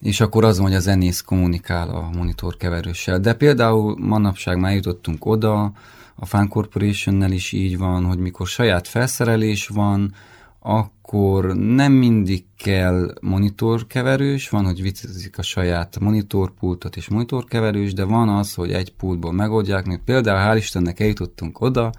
és 0.00 0.20
akkor 0.20 0.44
az 0.44 0.58
hogy 0.58 0.74
a 0.74 0.80
zenész 0.80 1.20
kommunikál 1.20 1.88
a 1.88 2.10
monitorkeverőssel. 2.16 3.20
De 3.20 3.34
például 3.34 3.96
manapság 4.00 4.58
már 4.58 4.74
jutottunk 4.74 5.26
oda, 5.26 5.72
a 6.14 6.26
Fan 6.26 6.48
Corporation-nel 6.48 7.32
is 7.32 7.52
így 7.52 7.78
van, 7.78 8.04
hogy 8.04 8.18
mikor 8.18 8.46
saját 8.46 8.88
felszerelés 8.88 9.68
van, 9.68 10.14
akkor 10.60 11.56
nem 11.56 11.92
mindig 11.92 12.44
kell 12.56 13.14
monitorkeverős, 13.20 14.48
van, 14.48 14.64
hogy 14.64 14.82
viccezik 14.82 15.38
a 15.38 15.42
saját 15.42 15.98
monitorpultot 16.00 16.96
és 16.96 17.08
monitorkeverős, 17.08 17.92
de 17.92 18.04
van 18.04 18.28
az, 18.28 18.54
hogy 18.54 18.72
egy 18.72 18.92
pultból 18.92 19.32
megoldják, 19.32 19.86
mert 19.86 20.00
például 20.04 20.54
hál' 20.54 20.58
Istennek 20.58 21.00
eljutottunk 21.00 21.60
oda, 21.60 21.90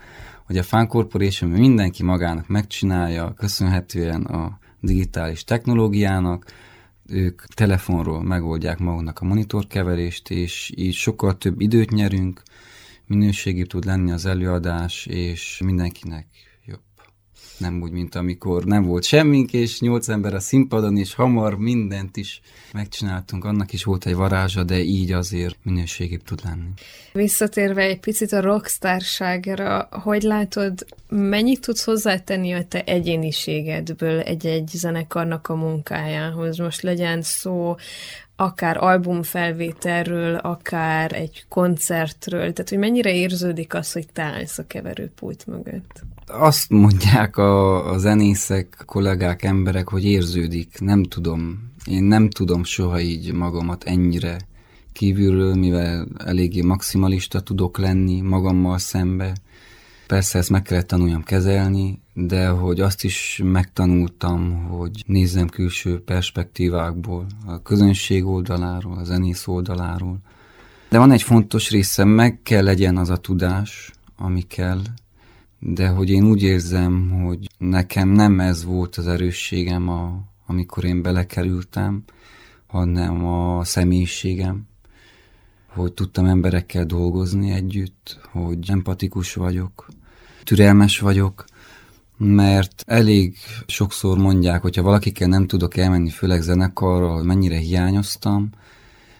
hogy 0.45 0.57
a 0.57 0.63
Fan 0.63 0.87
Corporation 0.87 1.49
mindenki 1.49 2.03
magának 2.03 2.47
megcsinálja, 2.47 3.33
köszönhetően 3.33 4.21
a 4.21 4.59
digitális 4.79 5.43
technológiának, 5.43 6.45
ők 7.11 7.45
telefonról 7.45 8.23
megoldják 8.23 8.79
maguknak 8.79 9.19
a 9.19 9.25
monitorkeverést, 9.25 10.29
és 10.29 10.71
így 10.75 10.93
sokkal 10.93 11.37
több 11.37 11.61
időt 11.61 11.91
nyerünk, 11.91 12.41
minőségi 13.05 13.65
tud 13.65 13.85
lenni 13.85 14.11
az 14.11 14.25
előadás, 14.25 15.05
és 15.05 15.61
mindenkinek. 15.63 16.48
Nem 17.59 17.81
úgy, 17.81 17.91
mint 17.91 18.15
amikor 18.15 18.63
nem 18.65 18.83
volt 18.83 19.03
semmink, 19.03 19.53
és 19.53 19.79
nyolc 19.79 20.07
ember 20.07 20.33
a 20.33 20.39
színpadon, 20.39 20.97
és 20.97 21.13
hamar 21.13 21.57
mindent 21.57 22.17
is 22.17 22.41
megcsináltunk. 22.73 23.45
Annak 23.45 23.73
is 23.73 23.83
volt 23.83 24.05
egy 24.05 24.15
varázsa, 24.15 24.63
de 24.63 24.79
így 24.79 25.11
azért 25.11 25.57
minőségibb 25.63 26.23
tud 26.23 26.39
lenni. 26.43 26.69
Visszatérve 27.13 27.81
egy 27.81 27.99
picit 27.99 28.31
a 28.31 28.41
rockstárságra, 28.41 29.87
hogy 29.91 30.21
látod, 30.21 30.85
mennyit 31.09 31.61
tudsz 31.61 31.83
hozzátenni 31.83 32.53
a 32.53 32.65
te 32.65 32.83
egyéniségedből 32.83 34.19
egy-egy 34.19 34.67
zenekarnak 34.67 35.47
a 35.47 35.55
munkájához? 35.55 36.57
Most 36.57 36.81
legyen 36.81 37.21
szó 37.21 37.75
akár 38.39 38.77
albumfelvételről, 38.77 40.35
akár 40.35 41.13
egy 41.13 41.45
koncertről, 41.49 42.53
tehát 42.53 42.69
hogy 42.69 42.77
mennyire 42.77 43.13
érződik 43.13 43.73
az, 43.73 43.91
hogy 43.91 44.07
te 44.13 44.21
állsz 44.21 44.57
a 44.57 44.67
keverőpult 44.67 45.47
mögött? 45.47 46.03
Azt 46.27 46.69
mondják 46.69 47.37
a, 47.37 47.85
a 47.91 47.97
zenészek, 47.97 48.83
kollégák, 48.85 49.43
emberek, 49.43 49.89
hogy 49.89 50.05
érződik, 50.05 50.79
nem 50.79 51.03
tudom. 51.03 51.71
Én 51.85 52.03
nem 52.03 52.29
tudom 52.29 52.63
soha 52.63 52.99
így 52.99 53.33
magamat 53.33 53.83
ennyire 53.83 54.37
kívülről, 54.93 55.55
mivel 55.55 56.07
eléggé 56.25 56.61
maximalista 56.61 57.39
tudok 57.39 57.77
lenni 57.77 58.21
magammal 58.21 58.77
szembe. 58.77 59.35
Persze 60.09 60.37
ezt 60.37 60.49
meg 60.49 60.61
kellett 60.61 60.87
tanuljam 60.87 61.23
kezelni, 61.23 62.01
de 62.13 62.47
hogy 62.47 62.79
azt 62.79 63.03
is 63.03 63.41
megtanultam, 63.43 64.63
hogy 64.63 65.03
nézzem 65.05 65.47
külső 65.47 66.03
perspektívákból, 66.03 67.25
a 67.45 67.61
közönség 67.61 68.25
oldaláról, 68.25 68.97
a 68.97 69.03
zenész 69.03 69.47
oldaláról. 69.47 70.19
De 70.89 70.97
van 70.97 71.11
egy 71.11 71.21
fontos 71.21 71.69
része, 71.69 72.03
meg 72.03 72.39
kell 72.43 72.63
legyen 72.63 72.97
az 72.97 73.09
a 73.09 73.17
tudás, 73.17 73.91
ami 74.17 74.41
kell, 74.41 74.81
de 75.59 75.87
hogy 75.87 76.09
én 76.09 76.23
úgy 76.23 76.43
érzem, 76.43 77.09
hogy 77.09 77.47
nekem 77.57 78.09
nem 78.09 78.39
ez 78.39 78.63
volt 78.63 78.95
az 78.95 79.07
erősségem, 79.07 79.89
a, 79.89 80.23
amikor 80.45 80.83
én 80.83 81.01
belekerültem, 81.01 82.03
hanem 82.67 83.25
a 83.25 83.63
személyiségem, 83.63 84.67
hogy 85.67 85.93
tudtam 85.93 86.25
emberekkel 86.25 86.85
dolgozni 86.85 87.51
együtt, 87.51 88.19
hogy 88.31 88.69
empatikus 88.69 89.33
vagyok, 89.33 89.87
türelmes 90.49 90.99
vagyok, 90.99 91.45
mert 92.17 92.83
elég 92.87 93.35
sokszor 93.65 94.17
mondják, 94.17 94.61
hogyha 94.61 94.81
valakikkel 94.81 95.27
nem 95.27 95.47
tudok 95.47 95.77
elmenni, 95.77 96.09
főleg 96.09 96.41
zenekarra, 96.41 97.13
hogy 97.13 97.23
mennyire 97.23 97.57
hiányoztam, 97.57 98.49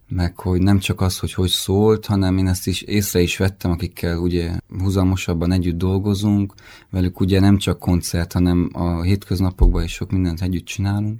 meg 0.08 0.40
hogy 0.40 0.62
nem 0.62 0.80
csak 0.80 1.02
az, 1.02 1.20
hogy 1.20 1.34
hogy 1.34 1.50
szólt, 1.50 2.06
hanem 2.06 2.38
én 2.38 2.48
ezt 2.48 2.68
is 2.68 2.82
észre 2.82 3.22
is 3.22 3.38
vettem, 3.38 3.72
akikkel 3.72 4.18
ugye 4.18 4.52
húzamosabban 4.80 5.52
együtt 5.52 5.78
dolgozunk, 5.78 6.54
velük 6.90 7.20
ugye 7.20 7.40
nem 7.40 7.58
csak 7.58 7.80
koncert, 7.80 8.34
hanem 8.34 8.70
a 8.74 9.02
hétköznapokban 9.02 9.84
is 9.84 9.92
sok 9.92 10.12
mindent 10.12 10.42
együtt 10.42 10.66
csinálunk, 10.66 11.20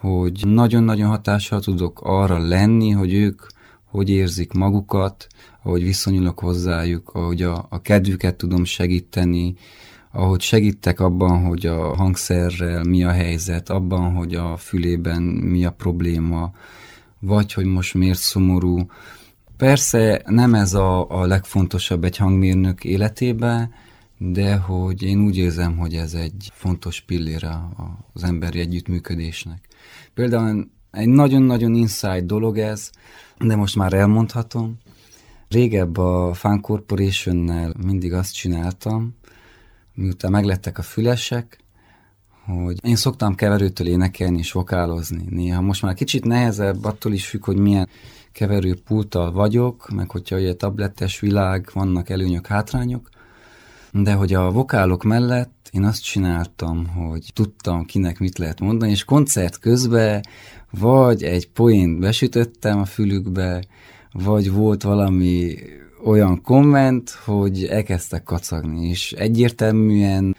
hogy 0.00 0.42
nagyon-nagyon 0.44 1.08
hatással 1.08 1.60
tudok 1.60 2.00
arra 2.02 2.38
lenni, 2.38 2.90
hogy 2.90 3.14
ők 3.14 3.42
hogy 3.96 4.08
érzik 4.08 4.52
magukat, 4.52 5.26
ahogy 5.62 5.82
viszonyulok 5.82 6.38
hozzájuk, 6.38 7.10
ahogy 7.14 7.42
a, 7.42 7.66
a 7.70 7.82
kedvüket 7.82 8.34
tudom 8.34 8.64
segíteni, 8.64 9.54
ahogy 10.12 10.40
segítek 10.40 11.00
abban, 11.00 11.44
hogy 11.44 11.66
a 11.66 11.94
hangszerrel 11.94 12.82
mi 12.82 13.04
a 13.04 13.10
helyzet, 13.10 13.70
abban, 13.70 14.14
hogy 14.14 14.34
a 14.34 14.56
fülében 14.56 15.22
mi 15.22 15.64
a 15.64 15.70
probléma, 15.70 16.52
vagy 17.18 17.52
hogy 17.52 17.64
most 17.64 17.94
miért 17.94 18.18
szomorú. 18.18 18.86
Persze 19.56 20.22
nem 20.26 20.54
ez 20.54 20.74
a, 20.74 21.10
a 21.10 21.26
legfontosabb 21.26 22.04
egy 22.04 22.16
hangmérnök 22.16 22.84
életében, 22.84 23.74
de 24.18 24.56
hogy 24.56 25.02
én 25.02 25.20
úgy 25.20 25.36
érzem, 25.36 25.76
hogy 25.76 25.94
ez 25.94 26.14
egy 26.14 26.50
fontos 26.52 27.00
pillére 27.00 27.58
az 28.12 28.24
emberi 28.24 28.60
együttműködésnek. 28.60 29.68
Például 30.14 30.70
egy 30.90 31.08
nagyon-nagyon 31.08 31.74
inside 31.74 32.20
dolog 32.20 32.58
ez, 32.58 32.90
de 33.38 33.56
most 33.56 33.76
már 33.76 33.92
elmondhatom. 33.92 34.76
Régebb 35.48 35.96
a 35.96 36.34
Fan 36.34 36.60
Corporation-nel 36.60 37.74
mindig 37.86 38.12
azt 38.12 38.34
csináltam, 38.34 39.14
miután 39.94 40.30
meglettek 40.30 40.78
a 40.78 40.82
fülesek, 40.82 41.58
hogy 42.44 42.78
én 42.82 42.96
szoktam 42.96 43.34
keverőtől 43.34 43.86
énekelni 43.86 44.38
és 44.38 44.52
vokálozni. 44.52 45.24
Néha 45.28 45.60
most 45.60 45.82
már 45.82 45.94
kicsit 45.94 46.24
nehezebb, 46.24 46.84
attól 46.84 47.12
is 47.12 47.26
függ, 47.26 47.44
hogy 47.44 47.56
milyen 47.56 47.88
keverőpulttal 48.32 49.32
vagyok, 49.32 49.88
meg 49.88 50.10
hogyha 50.10 50.36
ugye 50.36 50.54
tablettes 50.54 51.20
világ, 51.20 51.70
vannak 51.72 52.08
előnyök, 52.08 52.46
hátrányok, 52.46 53.08
de 53.92 54.12
hogy 54.12 54.34
a 54.34 54.50
vokálok 54.50 55.02
mellett 55.02 55.68
én 55.70 55.84
azt 55.84 56.02
csináltam, 56.02 56.86
hogy 56.86 57.30
tudtam 57.34 57.84
kinek 57.84 58.18
mit 58.18 58.38
lehet 58.38 58.60
mondani, 58.60 58.90
és 58.90 59.04
koncert 59.04 59.58
közben 59.58 60.24
vagy 60.70 61.22
egy 61.22 61.48
poént 61.48 61.98
besütöttem 61.98 62.78
a 62.78 62.84
fülükbe, 62.84 63.64
vagy 64.12 64.50
volt 64.50 64.82
valami 64.82 65.54
olyan 66.04 66.42
komment, 66.42 67.10
hogy 67.10 67.64
elkezdtek 67.64 68.22
kacagni, 68.22 68.88
és 68.88 69.12
egyértelműen 69.12 70.36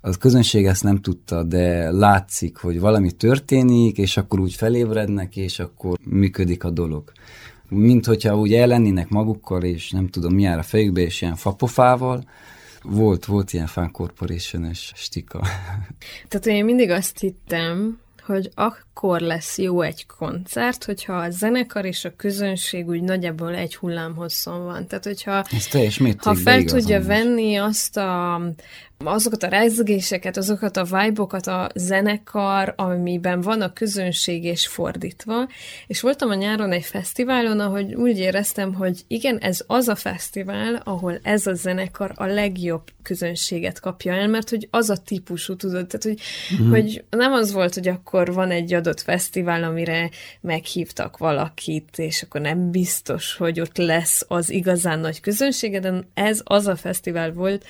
az 0.00 0.16
közönség 0.16 0.66
ezt 0.66 0.82
nem 0.82 1.00
tudta, 1.00 1.42
de 1.42 1.90
látszik, 1.90 2.56
hogy 2.56 2.80
valami 2.80 3.12
történik, 3.12 3.98
és 3.98 4.16
akkor 4.16 4.40
úgy 4.40 4.54
felébrednek, 4.54 5.36
és 5.36 5.58
akkor 5.58 5.98
működik 6.04 6.64
a 6.64 6.70
dolog. 6.70 7.12
Mint 7.68 8.06
hogyha 8.06 8.38
úgy 8.38 8.54
ellennének 8.54 9.08
magukkal, 9.08 9.62
és 9.62 9.90
nem 9.90 10.08
tudom 10.08 10.34
mi 10.34 10.46
a 10.46 10.62
fejükbe, 10.62 11.00
és 11.00 11.22
ilyen 11.22 11.36
fapofával, 11.36 12.24
volt, 12.82 13.24
volt 13.24 13.52
ilyen 13.52 13.66
fan 13.66 13.90
corporation 13.90 14.72
stika. 14.72 15.40
Tehát 16.28 16.46
én 16.46 16.64
mindig 16.64 16.90
azt 16.90 17.18
hittem, 17.18 17.98
hogy 18.26 18.50
akkor 18.54 18.84
akkor 19.02 19.20
lesz 19.20 19.58
jó 19.58 19.80
egy 19.80 20.06
koncert, 20.06 20.84
hogyha 20.84 21.12
a 21.12 21.30
zenekar 21.30 21.84
és 21.84 22.04
a 22.04 22.16
közönség 22.16 22.88
úgy 22.88 23.02
nagyjából 23.02 23.54
egy 23.54 23.76
hullámhosszon 23.76 24.64
van. 24.64 24.86
Tehát, 24.86 25.04
hogyha 25.04 25.44
ha 26.16 26.34
fel 26.34 26.64
tudja 26.64 27.02
venni 27.02 27.56
azt 27.56 27.96
a, 27.96 28.40
azokat 29.04 29.42
a 29.42 29.48
rezgéseket, 29.48 30.36
azokat 30.36 30.76
a 30.76 30.84
vibe 30.84 31.22
a 31.52 31.68
zenekar, 31.74 32.74
amiben 32.76 33.40
van 33.40 33.60
a 33.60 33.72
közönség 33.72 34.44
és 34.44 34.66
fordítva. 34.66 35.48
És 35.86 36.00
voltam 36.00 36.30
a 36.30 36.34
nyáron 36.34 36.72
egy 36.72 36.84
fesztiválon, 36.84 37.60
ahogy 37.60 37.94
úgy 37.94 38.18
éreztem, 38.18 38.74
hogy 38.74 39.04
igen, 39.06 39.38
ez 39.38 39.64
az 39.66 39.88
a 39.88 39.94
fesztivál, 39.94 40.82
ahol 40.84 41.18
ez 41.22 41.46
a 41.46 41.54
zenekar 41.54 42.12
a 42.14 42.24
legjobb 42.24 42.82
közönséget 43.02 43.80
kapja 43.80 44.12
el, 44.12 44.28
mert 44.28 44.50
hogy 44.50 44.68
az 44.70 44.90
a 44.90 44.96
típusú, 44.96 45.56
tudod, 45.56 45.86
tehát 45.86 46.02
hogy, 46.02 46.20
mm. 46.62 46.70
hogy 46.70 47.04
nem 47.10 47.32
az 47.32 47.52
volt, 47.52 47.74
hogy 47.74 47.88
akkor 47.88 48.32
van 48.32 48.50
egy 48.50 48.74
adott 48.74 48.89
fesztivál, 48.98 49.64
amire 49.64 50.10
meghívtak 50.40 51.18
valakit, 51.18 51.98
és 51.98 52.22
akkor 52.22 52.40
nem 52.40 52.70
biztos, 52.70 53.36
hogy 53.36 53.60
ott 53.60 53.76
lesz 53.76 54.24
az 54.28 54.50
igazán 54.50 54.98
nagy 54.98 55.20
közönsége, 55.20 55.80
de 55.80 56.08
ez 56.14 56.40
az 56.44 56.66
a 56.66 56.76
fesztivál 56.76 57.32
volt, 57.32 57.64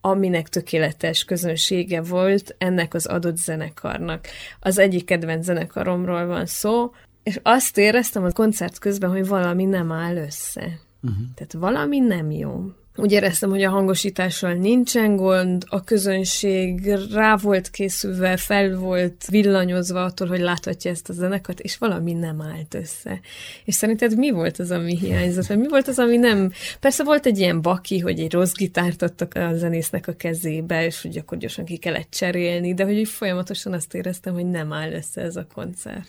aminek 0.00 0.48
tökéletes 0.48 1.24
közönsége 1.24 2.02
volt 2.02 2.54
ennek 2.58 2.94
az 2.94 3.06
adott 3.06 3.36
zenekarnak. 3.36 4.26
Az 4.60 4.78
egyik 4.78 5.04
kedvenc 5.04 5.44
zenekaromról 5.44 6.26
van 6.26 6.46
szó, 6.46 6.90
és 7.22 7.40
azt 7.42 7.78
éreztem 7.78 8.24
a 8.24 8.30
koncert 8.30 8.78
közben, 8.78 9.10
hogy 9.10 9.26
valami 9.26 9.64
nem 9.64 9.92
áll 9.92 10.16
össze. 10.16 10.62
Uh-huh. 11.02 11.18
Tehát 11.34 11.52
valami 11.52 11.98
nem 11.98 12.30
jó. 12.30 12.64
Úgy 13.00 13.12
éreztem, 13.12 13.50
hogy 13.50 13.62
a 13.62 13.70
hangosítással 13.70 14.52
nincsen 14.52 15.16
gond, 15.16 15.64
a 15.68 15.84
közönség 15.84 16.90
rá 17.12 17.36
volt 17.36 17.70
készülve, 17.70 18.36
fel 18.36 18.76
volt 18.76 19.26
villanyozva 19.26 20.04
attól, 20.04 20.26
hogy 20.28 20.40
láthatja 20.40 20.90
ezt 20.90 21.08
a 21.08 21.12
zenekart, 21.12 21.60
és 21.60 21.78
valami 21.78 22.12
nem 22.12 22.40
állt 22.40 22.74
össze. 22.74 23.20
És 23.64 23.74
szerinted 23.74 24.16
mi 24.16 24.30
volt 24.30 24.58
az, 24.58 24.70
ami 24.70 24.96
hiányzott? 24.96 25.46
Vagy 25.46 25.58
mi 25.58 25.68
volt 25.68 25.88
az, 25.88 25.98
ami 25.98 26.16
nem... 26.16 26.52
Persze 26.80 27.04
volt 27.04 27.26
egy 27.26 27.38
ilyen 27.38 27.62
baki, 27.62 27.98
hogy 27.98 28.20
egy 28.20 28.32
rossz 28.32 28.52
gitárt 28.52 29.02
adtak 29.02 29.34
a 29.34 29.56
zenésznek 29.56 30.08
a 30.08 30.12
kezébe, 30.12 30.84
és 30.84 31.02
hogy 31.02 31.16
akkor 31.16 31.38
gyorsan 31.38 31.64
ki 31.64 31.76
kellett 31.76 32.10
cserélni, 32.10 32.74
de 32.74 32.84
hogy 32.84 33.08
folyamatosan 33.08 33.72
azt 33.72 33.94
éreztem, 33.94 34.34
hogy 34.34 34.46
nem 34.46 34.72
áll 34.72 34.92
össze 34.92 35.20
ez 35.20 35.36
a 35.36 35.46
koncert. 35.54 36.08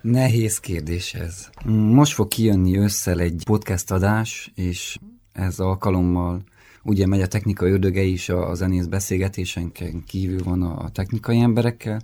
Nehéz 0.00 0.58
kérdés 0.58 1.14
ez. 1.14 1.48
Most 1.64 2.12
fog 2.12 2.28
kijönni 2.28 2.76
össze 2.76 3.12
egy 3.12 3.42
podcast 3.46 3.90
adás, 3.90 4.50
és 4.54 4.98
ez 5.38 5.58
alkalommal 5.58 6.42
ugye 6.82 7.06
megy 7.06 7.20
a 7.20 7.26
technika 7.26 7.68
ördöge 7.68 8.02
is 8.02 8.28
a, 8.28 8.50
a 8.50 8.54
zenész 8.54 8.86
beszélgetésenken 8.86 10.04
kívül 10.06 10.42
van 10.42 10.62
a, 10.62 10.78
a 10.78 10.88
technikai 10.88 11.38
emberekkel, 11.38 12.00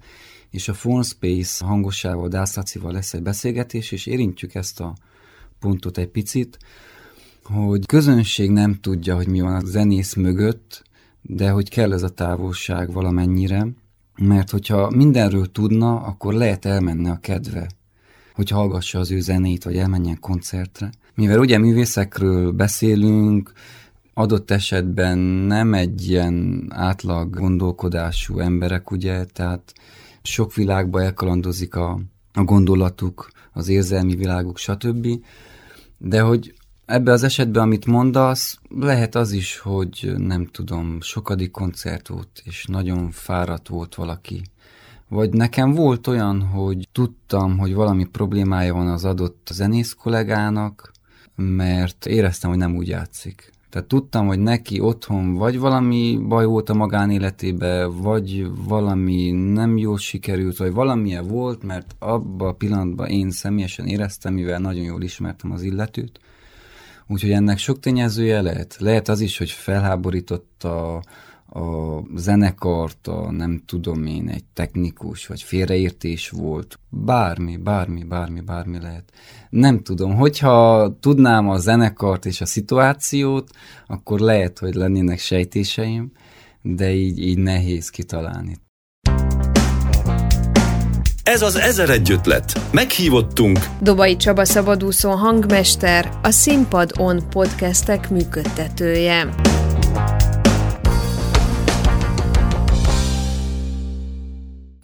és 0.50 0.68
a 0.68 0.72
Phone 0.72 1.02
Space 1.02 1.64
hangosával, 1.64 2.28
Dászlacival 2.28 2.92
lesz 2.92 3.14
egy 3.14 3.22
beszélgetés, 3.22 3.92
és 3.92 4.06
érintjük 4.06 4.54
ezt 4.54 4.80
a 4.80 4.94
pontot 5.58 5.98
egy 5.98 6.08
picit, 6.08 6.58
hogy 7.42 7.86
közönség 7.86 8.50
nem 8.50 8.74
tudja, 8.80 9.14
hogy 9.14 9.28
mi 9.28 9.40
van 9.40 9.54
a 9.54 9.64
zenész 9.64 10.14
mögött, 10.14 10.82
de 11.22 11.50
hogy 11.50 11.68
kell 11.68 11.92
ez 11.92 12.02
a 12.02 12.08
távolság 12.08 12.92
valamennyire, 12.92 13.66
mert 14.16 14.50
hogyha 14.50 14.90
mindenről 14.90 15.52
tudna, 15.52 16.00
akkor 16.00 16.34
lehet 16.34 16.64
elmenne 16.64 17.10
a 17.10 17.18
kedve, 17.20 17.68
hogy 18.34 18.48
hallgassa 18.48 18.98
az 18.98 19.10
ő 19.10 19.20
zenét, 19.20 19.64
vagy 19.64 19.76
elmenjen 19.76 20.20
koncertre. 20.20 20.90
Mivel 21.14 21.38
ugye 21.38 21.58
művészekről 21.58 22.50
beszélünk, 22.52 23.52
adott 24.14 24.50
esetben 24.50 25.18
nem 25.18 25.74
egy 25.74 26.08
ilyen 26.08 26.66
átlag 26.68 27.36
gondolkodású 27.36 28.38
emberek, 28.38 28.90
ugye, 28.90 29.24
tehát 29.24 29.72
sok 30.22 30.54
világba 30.54 31.02
elkalandozik 31.02 31.74
a, 31.74 32.00
a 32.32 32.42
gondolatuk, 32.42 33.30
az 33.52 33.68
érzelmi 33.68 34.14
világuk, 34.14 34.58
stb. 34.58 35.08
De 35.98 36.20
hogy 36.20 36.54
ebbe 36.86 37.12
az 37.12 37.22
esetben, 37.22 37.62
amit 37.62 37.86
mondasz, 37.86 38.58
lehet 38.68 39.14
az 39.14 39.32
is, 39.32 39.58
hogy 39.58 40.14
nem 40.16 40.46
tudom, 40.46 41.00
sokadik 41.00 41.50
koncert 41.50 42.08
volt, 42.08 42.42
és 42.44 42.64
nagyon 42.64 43.10
fáradt 43.10 43.68
volt 43.68 43.94
valaki. 43.94 44.42
Vagy 45.08 45.30
nekem 45.30 45.72
volt 45.72 46.06
olyan, 46.06 46.42
hogy 46.42 46.88
tudtam, 46.92 47.58
hogy 47.58 47.74
valami 47.74 48.04
problémája 48.04 48.74
van 48.74 48.88
az 48.88 49.04
adott 49.04 49.48
zenész 49.52 49.92
kollégának, 49.92 50.92
mert 51.36 52.06
éreztem, 52.06 52.50
hogy 52.50 52.58
nem 52.58 52.76
úgy 52.76 52.88
játszik. 52.88 53.52
Tehát 53.70 53.88
tudtam, 53.88 54.26
hogy 54.26 54.38
neki 54.38 54.80
otthon 54.80 55.34
vagy 55.34 55.58
valami 55.58 56.18
baj 56.28 56.44
volt 56.44 56.68
a 56.68 56.74
magánéletébe, 56.74 57.86
vagy 57.86 58.46
valami 58.68 59.30
nem 59.30 59.76
jól 59.76 59.98
sikerült, 59.98 60.56
vagy 60.56 60.72
valamilyen 60.72 61.26
volt, 61.26 61.62
mert 61.62 61.94
abban 61.98 62.48
a 62.48 62.52
pillanatban 62.52 63.08
én 63.08 63.30
személyesen 63.30 63.86
éreztem, 63.86 64.34
mivel 64.34 64.58
nagyon 64.58 64.84
jól 64.84 65.02
ismertem 65.02 65.52
az 65.52 65.62
illetőt. 65.62 66.20
Úgyhogy 67.06 67.30
ennek 67.30 67.58
sok 67.58 67.80
tényezője 67.80 68.40
lehet. 68.40 68.76
Lehet 68.78 69.08
az 69.08 69.20
is, 69.20 69.38
hogy 69.38 69.50
felháborította 69.50 70.96
a 70.96 71.02
zenekart, 72.14 73.06
a 73.06 73.30
nem 73.30 73.62
tudom 73.66 74.06
én, 74.06 74.28
egy 74.28 74.44
technikus, 74.52 75.26
vagy 75.26 75.42
félreértés 75.42 76.30
volt. 76.30 76.78
Bármi, 76.90 77.56
bármi, 77.56 78.04
bármi, 78.04 78.40
bármi 78.40 78.80
lehet. 78.80 79.12
Nem 79.50 79.82
tudom, 79.82 80.14
hogyha 80.14 80.88
tudnám 81.00 81.48
a 81.48 81.58
zenekart 81.58 82.26
és 82.26 82.40
a 82.40 82.46
szituációt, 82.46 83.50
akkor 83.86 84.20
lehet, 84.20 84.58
hogy 84.58 84.74
lennének 84.74 85.18
sejtéseim, 85.18 86.12
de 86.62 86.94
így, 86.94 87.18
így 87.18 87.38
nehéz 87.38 87.90
kitalálni. 87.90 88.56
Ez 91.22 91.42
az 91.42 91.56
Ezer 91.56 91.90
egy 91.90 92.10
ötlet. 92.10 92.72
Meghívottunk 92.72 93.58
Dobai 93.80 94.16
Csaba 94.16 94.44
szabadúszó 94.44 95.10
hangmester, 95.10 96.18
a 96.22 96.30
Színpad 96.30 96.92
On 96.98 97.28
podcastek 97.30 98.10
működtetője. 98.10 99.34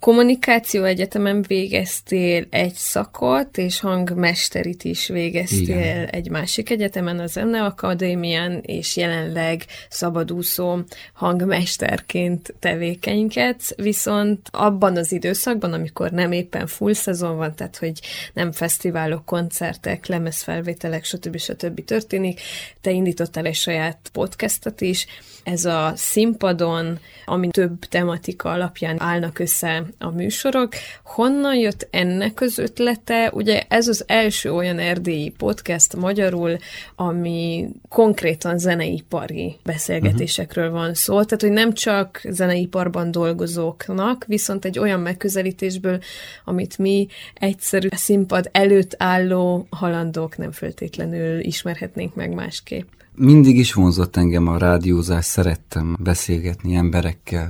Kommunikáció 0.00 0.84
egyetemen 0.84 1.42
végeztél 1.42 2.46
egy 2.50 2.74
szakot, 2.74 3.58
és 3.58 3.80
hangmesterit 3.80 4.84
is 4.84 5.08
végeztél 5.08 5.78
Igen. 5.78 6.06
egy 6.06 6.30
másik 6.30 6.70
egyetemen, 6.70 7.18
a 7.18 7.26
Zene 7.26 7.64
Akadémián, 7.64 8.60
és 8.62 8.96
jelenleg 8.96 9.64
szabadúszó 9.88 10.78
hangmesterként 11.12 12.54
tevékenykedsz, 12.58 13.74
viszont 13.76 14.48
abban 14.50 14.96
az 14.96 15.12
időszakban, 15.12 15.72
amikor 15.72 16.10
nem 16.10 16.32
éppen 16.32 16.66
full 16.66 16.92
szezon 16.92 17.36
van, 17.36 17.54
tehát 17.54 17.76
hogy 17.76 18.00
nem 18.32 18.52
fesztiválok, 18.52 19.24
koncertek, 19.24 20.06
lemezfelvételek, 20.06 21.04
stb. 21.04 21.38
stb. 21.38 21.84
történik, 21.84 22.40
te 22.80 22.90
indítottál 22.90 23.46
egy 23.46 23.54
saját 23.54 23.98
podcastot 24.12 24.80
is, 24.80 25.06
ez 25.44 25.64
a 25.64 25.92
színpadon, 25.96 26.98
ami 27.24 27.48
több 27.48 27.78
tematika 27.78 28.50
alapján 28.50 29.00
állnak 29.00 29.38
össze 29.38 29.84
a 29.98 30.10
műsorok. 30.10 30.72
Honnan 31.04 31.56
jött 31.56 31.88
ennek 31.90 32.40
az 32.40 32.58
ötlete? 32.58 33.30
Ugye 33.34 33.62
ez 33.68 33.88
az 33.88 34.04
első 34.06 34.52
olyan 34.52 34.78
erdélyi 34.78 35.30
podcast 35.30 35.96
magyarul, 35.96 36.56
ami 36.96 37.68
konkrétan 37.88 38.58
zeneipari 38.58 39.56
beszélgetésekről 39.64 40.70
van 40.70 40.94
szó. 40.94 41.12
Tehát, 41.12 41.40
hogy 41.40 41.50
nem 41.50 41.72
csak 41.72 42.20
zeneiparban 42.28 43.10
dolgozóknak, 43.10 44.24
viszont 44.26 44.64
egy 44.64 44.78
olyan 44.78 45.00
megközelítésből, 45.00 45.98
amit 46.44 46.78
mi 46.78 47.06
egyszerű 47.34 47.88
színpad 47.90 48.48
előtt 48.52 48.94
álló 48.98 49.66
halandók 49.70 50.36
nem 50.36 50.52
feltétlenül 50.52 51.40
ismerhetnénk 51.40 52.14
meg 52.14 52.34
másképp. 52.34 52.88
Mindig 53.14 53.56
is 53.58 53.72
vonzott 53.72 54.16
engem 54.16 54.46
a 54.46 54.58
rádiózás, 54.58 55.24
szerettem 55.24 55.96
beszélgetni 56.00 56.74
emberekkel, 56.74 57.48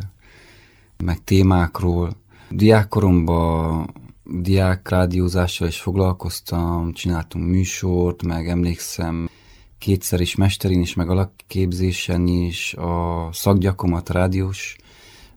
meg 1.04 1.24
témákról. 1.24 2.16
Diákkoromban 2.50 3.94
diák 4.24 4.88
rádiózással 4.88 5.68
is 5.68 5.80
foglalkoztam, 5.80 6.92
csináltunk 6.92 7.46
műsort, 7.46 8.22
meg 8.22 8.48
emlékszem 8.48 9.28
kétszer 9.78 10.20
is 10.20 10.34
mesterin 10.34 10.80
is, 10.80 10.94
meg 10.94 11.10
alakképzésen 11.10 12.26
is 12.26 12.74
a 12.74 13.28
szakgyakomat, 13.32 14.10
rádiós 14.10 14.76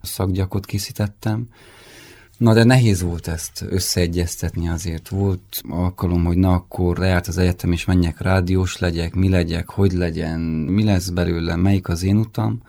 szakgyakot 0.02 0.66
készítettem. 0.66 1.48
Na 2.44 2.54
de 2.54 2.64
nehéz 2.64 3.02
volt 3.02 3.28
ezt 3.28 3.66
összeegyeztetni 3.70 4.70
azért. 4.70 5.10
Volt 5.10 5.62
alkalom, 5.70 6.26
hogy 6.26 6.38
na 6.38 6.54
akkor 6.54 6.98
lejárt 6.98 7.28
az 7.28 7.38
egyetem, 7.38 7.72
és 7.72 7.86
menjek 7.86 8.22
rádiós 8.22 8.78
legyek, 8.78 9.14
mi 9.14 9.30
legyek, 9.30 9.70
hogy 9.70 9.92
legyen, 9.92 10.40
mi 10.40 10.84
lesz 10.84 11.10
belőle, 11.10 11.56
melyik 11.56 11.88
az 11.88 12.04
én 12.04 12.18
utam. 12.18 12.62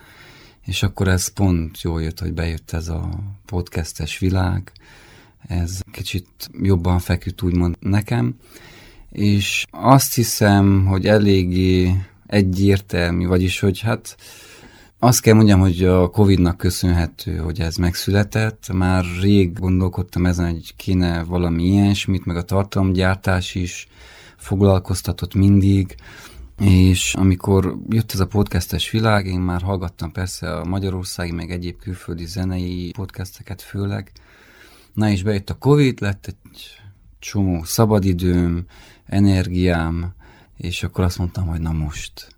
És 0.66 0.82
akkor 0.82 1.08
ez 1.08 1.28
pont 1.28 1.82
jól 1.82 2.02
jött, 2.02 2.20
hogy 2.20 2.32
bejött 2.32 2.72
ez 2.72 2.88
a 2.88 3.08
podcastes 3.46 4.18
világ. 4.18 4.72
Ez 5.48 5.80
kicsit 5.92 6.50
jobban 6.62 6.98
feküdt 6.98 7.42
úgymond 7.42 7.76
nekem. 7.80 8.34
És 9.10 9.66
azt 9.70 10.14
hiszem, 10.14 10.86
hogy 10.86 11.06
eléggé 11.06 11.94
egyértelmű, 12.26 13.26
vagyis 13.26 13.60
hogy 13.60 13.80
hát 13.80 14.16
Azt 15.04 15.20
kell 15.20 15.34
mondjam, 15.34 15.60
hogy 15.60 15.84
a 15.84 16.10
Covid-nak 16.10 16.56
köszönhető, 16.56 17.36
hogy 17.36 17.60
ez 17.60 17.76
megszületett. 17.76 18.72
Már 18.72 19.04
rég 19.20 19.58
gondolkodtam 19.58 20.26
ezen, 20.26 20.50
hogy 20.50 20.76
kéne 20.76 21.24
valami 21.24 21.62
ilyesmit, 21.62 22.24
meg 22.24 22.36
a 22.36 22.42
tartalomgyártás 22.42 23.54
is 23.54 23.88
foglalkoztatott 24.36 25.34
mindig. 25.34 25.94
És 26.60 27.14
amikor 27.14 27.76
jött 27.88 28.12
ez 28.12 28.20
a 28.20 28.26
podcastes 28.26 28.90
világ, 28.90 29.26
én 29.26 29.40
már 29.40 29.62
hallgattam 29.62 30.12
persze 30.12 30.56
a 30.56 30.64
magyarországi, 30.64 31.32
meg 31.32 31.50
egyéb 31.50 31.76
külföldi 31.76 32.26
zenei 32.26 32.92
podcasteket 32.96 33.62
főleg. 33.62 34.12
Na 34.94 35.08
és 35.08 35.22
bejött 35.22 35.50
a 35.50 35.58
Covid, 35.58 36.00
lett 36.00 36.26
egy 36.26 36.80
csomó 37.18 37.64
szabadidőm, 37.64 38.64
energiám, 39.06 40.14
és 40.56 40.82
akkor 40.82 41.04
azt 41.04 41.18
mondtam, 41.18 41.46
hogy 41.46 41.60
na 41.60 41.72
most. 41.72 42.33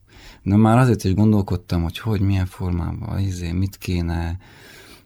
De 0.46 0.56
már 0.56 0.78
azért 0.78 1.04
is 1.04 1.14
gondolkodtam, 1.14 1.82
hogy 1.82 1.98
hogy, 1.98 2.20
milyen 2.20 2.46
formában, 2.46 3.18
izé, 3.18 3.52
mit 3.52 3.76
kéne. 3.76 4.38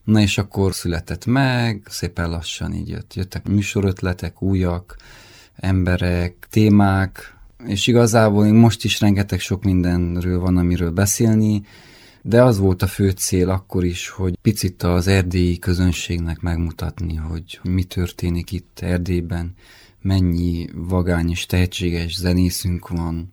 Na 0.04 0.20
és 0.20 0.38
akkor 0.38 0.74
született 0.74 1.26
meg, 1.26 1.82
szépen 1.88 2.30
lassan 2.30 2.74
így 2.74 2.88
jött. 2.88 3.14
Jöttek 3.14 3.48
műsorötletek, 3.48 4.42
újak, 4.42 4.96
emberek, 5.56 6.46
témák, 6.50 7.36
és 7.66 7.86
igazából 7.86 8.52
most 8.52 8.84
is 8.84 9.00
rengeteg 9.00 9.40
sok 9.40 9.64
mindenről 9.64 10.40
van, 10.40 10.56
amiről 10.56 10.90
beszélni, 10.90 11.62
de 12.22 12.42
az 12.42 12.58
volt 12.58 12.82
a 12.82 12.86
fő 12.86 13.10
cél 13.10 13.50
akkor 13.50 13.84
is, 13.84 14.08
hogy 14.08 14.38
picit 14.42 14.82
az 14.82 15.06
erdélyi 15.06 15.58
közönségnek 15.58 16.40
megmutatni, 16.40 17.14
hogy 17.14 17.60
mi 17.62 17.84
történik 17.84 18.52
itt 18.52 18.78
Erdélyben, 18.80 19.54
mennyi 20.00 20.68
vagány 20.74 21.30
és 21.30 21.46
tehetséges 21.46 22.16
zenészünk 22.16 22.88
van, 22.88 23.32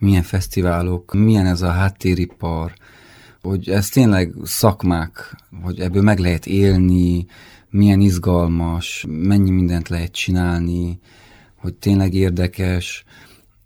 milyen 0.00 0.22
fesztiválok, 0.22 1.14
milyen 1.14 1.46
ez 1.46 1.62
a 1.62 1.70
háttéripar, 1.70 2.72
hogy 3.42 3.68
ez 3.68 3.88
tényleg 3.88 4.34
szakmák, 4.42 5.36
hogy 5.62 5.80
ebből 5.80 6.02
meg 6.02 6.18
lehet 6.18 6.46
élni, 6.46 7.26
milyen 7.70 8.00
izgalmas, 8.00 9.04
mennyi 9.08 9.50
mindent 9.50 9.88
lehet 9.88 10.12
csinálni, 10.12 10.98
hogy 11.56 11.74
tényleg 11.74 12.14
érdekes. 12.14 13.04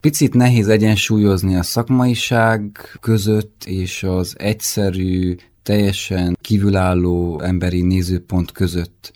Picit 0.00 0.34
nehéz 0.34 0.68
egyensúlyozni 0.68 1.56
a 1.56 1.62
szakmaiság 1.62 2.78
között 3.00 3.64
és 3.66 4.02
az 4.02 4.34
egyszerű, 4.38 5.34
teljesen 5.62 6.36
kívülálló 6.40 7.40
emberi 7.40 7.82
nézőpont 7.82 8.52
között. 8.52 9.12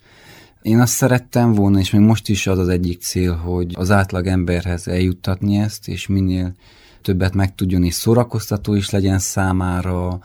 Én 0.61 0.79
azt 0.79 0.93
szerettem 0.93 1.53
volna, 1.53 1.79
és 1.79 1.91
még 1.91 2.01
most 2.01 2.29
is 2.29 2.47
az 2.47 2.57
az 2.57 2.67
egyik 2.67 3.01
cél, 3.01 3.35
hogy 3.35 3.73
az 3.75 3.91
átlag 3.91 4.27
emberhez 4.27 4.87
eljuttatni 4.87 5.57
ezt, 5.57 5.87
és 5.87 6.07
minél 6.07 6.55
többet 7.01 7.33
megtudjon, 7.33 7.83
és 7.83 7.93
szórakoztató 7.93 8.73
is 8.73 8.89
legyen 8.89 9.19
számára, 9.19 10.19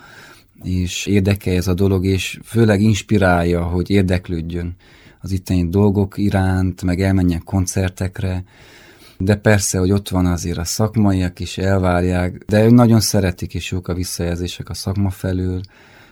és 0.62 1.06
érdekelje 1.06 1.58
ez 1.58 1.68
a 1.68 1.74
dolog, 1.74 2.04
és 2.04 2.40
főleg 2.44 2.80
inspirálja, 2.80 3.62
hogy 3.62 3.90
érdeklődjön 3.90 4.76
az 5.20 5.30
itteni 5.30 5.68
dolgok 5.68 6.18
iránt, 6.18 6.82
meg 6.82 7.00
elmenjen 7.00 7.44
koncertekre, 7.44 8.44
de 9.18 9.37
persze, 9.37 9.78
hogy 9.78 9.90
ott 9.90 10.08
van 10.08 10.26
azért 10.26 10.58
a 10.58 10.64
szakmaiak 10.64 11.40
is, 11.40 11.58
elvárják, 11.58 12.44
de 12.46 12.70
nagyon 12.70 13.00
szeretik, 13.00 13.54
és 13.54 13.70
jók 13.70 13.88
a 13.88 13.94
visszajelzések 13.94 14.68
a 14.68 14.74
szakma 14.74 15.10
felől, 15.10 15.60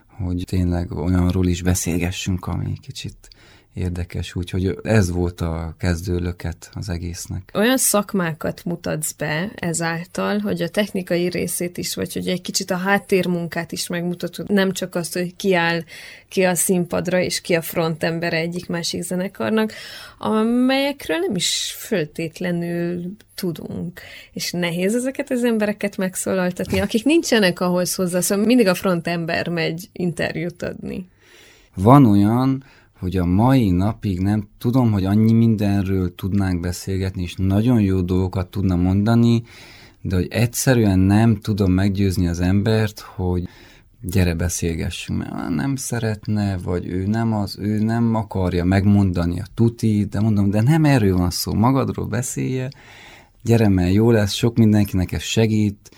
hogy 0.09 0.45
tényleg 0.47 0.93
olyanról 0.93 1.47
is 1.47 1.63
beszélgessünk, 1.63 2.47
ami 2.47 2.73
kicsit 2.81 3.29
érdekes, 3.75 4.35
úgyhogy 4.35 4.79
ez 4.83 5.11
volt 5.11 5.41
a 5.41 5.75
kezdőlöket 5.79 6.71
az 6.75 6.89
egésznek. 6.89 7.51
Olyan 7.55 7.77
szakmákat 7.77 8.65
mutatsz 8.65 9.13
be 9.13 9.51
ezáltal, 9.55 10.39
hogy 10.39 10.63
a 10.63 10.69
technikai 10.69 11.29
részét 11.29 11.79
is, 11.79 11.95
vagy 11.95 12.13
hogy 12.13 12.29
egy 12.29 12.41
kicsit 12.41 12.71
a 12.71 12.77
háttérmunkát 12.77 13.73
is 13.73 13.87
megmutatod, 13.87 14.51
nem 14.51 14.73
csak 14.73 14.95
azt, 14.95 15.13
hogy 15.13 15.37
ki 15.37 15.55
áll 15.55 15.83
ki 16.29 16.43
a 16.43 16.55
színpadra, 16.55 17.21
és 17.21 17.41
ki 17.41 17.55
a 17.55 17.63
frontembere 17.63 18.37
egyik-másik 18.37 19.03
zenekarnak, 19.03 19.73
amelyekről 20.19 21.19
nem 21.19 21.37
is 21.37 21.75
föltétlenül 21.79 23.17
tudunk. 23.35 24.01
És 24.33 24.51
nehéz 24.51 24.95
ezeket 24.95 25.31
az 25.31 25.45
embereket 25.45 25.97
megszólaltatni, 25.97 26.81
akik 26.81 27.05
nincsenek 27.05 27.61
ahhoz 27.61 27.95
hozzá, 27.95 28.21
szóval 28.21 28.45
mindig 28.45 28.67
a 28.67 28.75
frontember 28.75 29.49
megy 29.49 29.89
interjút 29.93 30.63
adni. 30.63 31.09
Van 31.75 32.07
olyan, 32.07 32.65
hogy 33.03 33.17
a 33.17 33.25
mai 33.25 33.71
napig 33.71 34.21
nem 34.21 34.49
tudom, 34.59 34.93
hogy 34.93 35.05
annyi 35.05 35.33
mindenről 35.33 36.15
tudnánk 36.15 36.61
beszélgetni, 36.61 37.23
és 37.23 37.35
nagyon 37.37 37.81
jó 37.81 38.01
dolgokat 38.01 38.51
tudna 38.51 38.77
mondani, 38.77 39.43
de 40.01 40.17
hogy 40.17 40.27
egyszerűen 40.31 40.99
nem 40.99 41.37
tudom 41.37 41.73
meggyőzni 41.73 42.29
az 42.29 42.41
embert, 42.41 43.01
hogy 43.01 43.49
gyere 44.01 44.35
beszélgessünk, 44.35 45.19
mert 45.19 45.49
nem 45.49 45.77
szeretne, 45.77 46.59
vagy 46.59 46.87
ő 46.87 47.07
nem 47.07 47.33
az, 47.33 47.59
ő 47.59 47.79
nem 47.79 48.15
akarja 48.15 48.65
megmondani 48.65 49.41
a 49.41 49.47
tuti, 49.55 50.07
de 50.11 50.21
mondom, 50.21 50.51
de 50.51 50.61
nem 50.63 50.85
erről 50.85 51.17
van 51.17 51.31
szó, 51.31 51.55
magadról 51.55 52.07
beszélje, 52.07 52.71
gyere, 53.43 53.69
mert 53.69 53.93
jó 53.93 54.11
lesz, 54.11 54.33
sok 54.33 54.57
mindenkinek 54.57 55.13
ez 55.13 55.23
segít, 55.23 55.91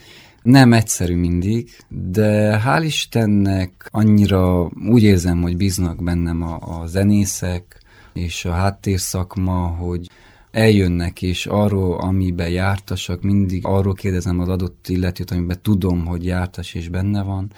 nem 0.45 0.73
egyszerű 0.73 1.17
mindig, 1.17 1.71
de 1.89 2.63
hál' 2.65 2.83
Istennek 2.85 3.89
annyira 3.91 4.71
úgy 4.91 5.03
érzem, 5.03 5.43
hogy 5.43 5.57
bíznak 5.57 6.03
bennem 6.03 6.43
a, 6.43 6.81
a 6.81 6.87
zenészek 6.87 7.81
és 8.13 8.45
a 8.45 8.53
háttérszakma, 8.53 9.67
hogy 9.67 10.11
eljönnek, 10.51 11.23
és 11.23 11.47
arról, 11.47 12.01
amiben 12.01 12.49
jártasak, 12.49 13.23
mindig 13.23 13.67
arról 13.67 13.95
kérdezem 13.95 14.41
az 14.41 14.49
adott 14.49 14.89
illetőt, 14.89 15.31
amiben 15.31 15.59
tudom, 15.63 16.05
hogy 16.07 16.25
jártas 16.25 16.75
és 16.75 16.89
benne 16.89 17.23
van, 17.23 17.53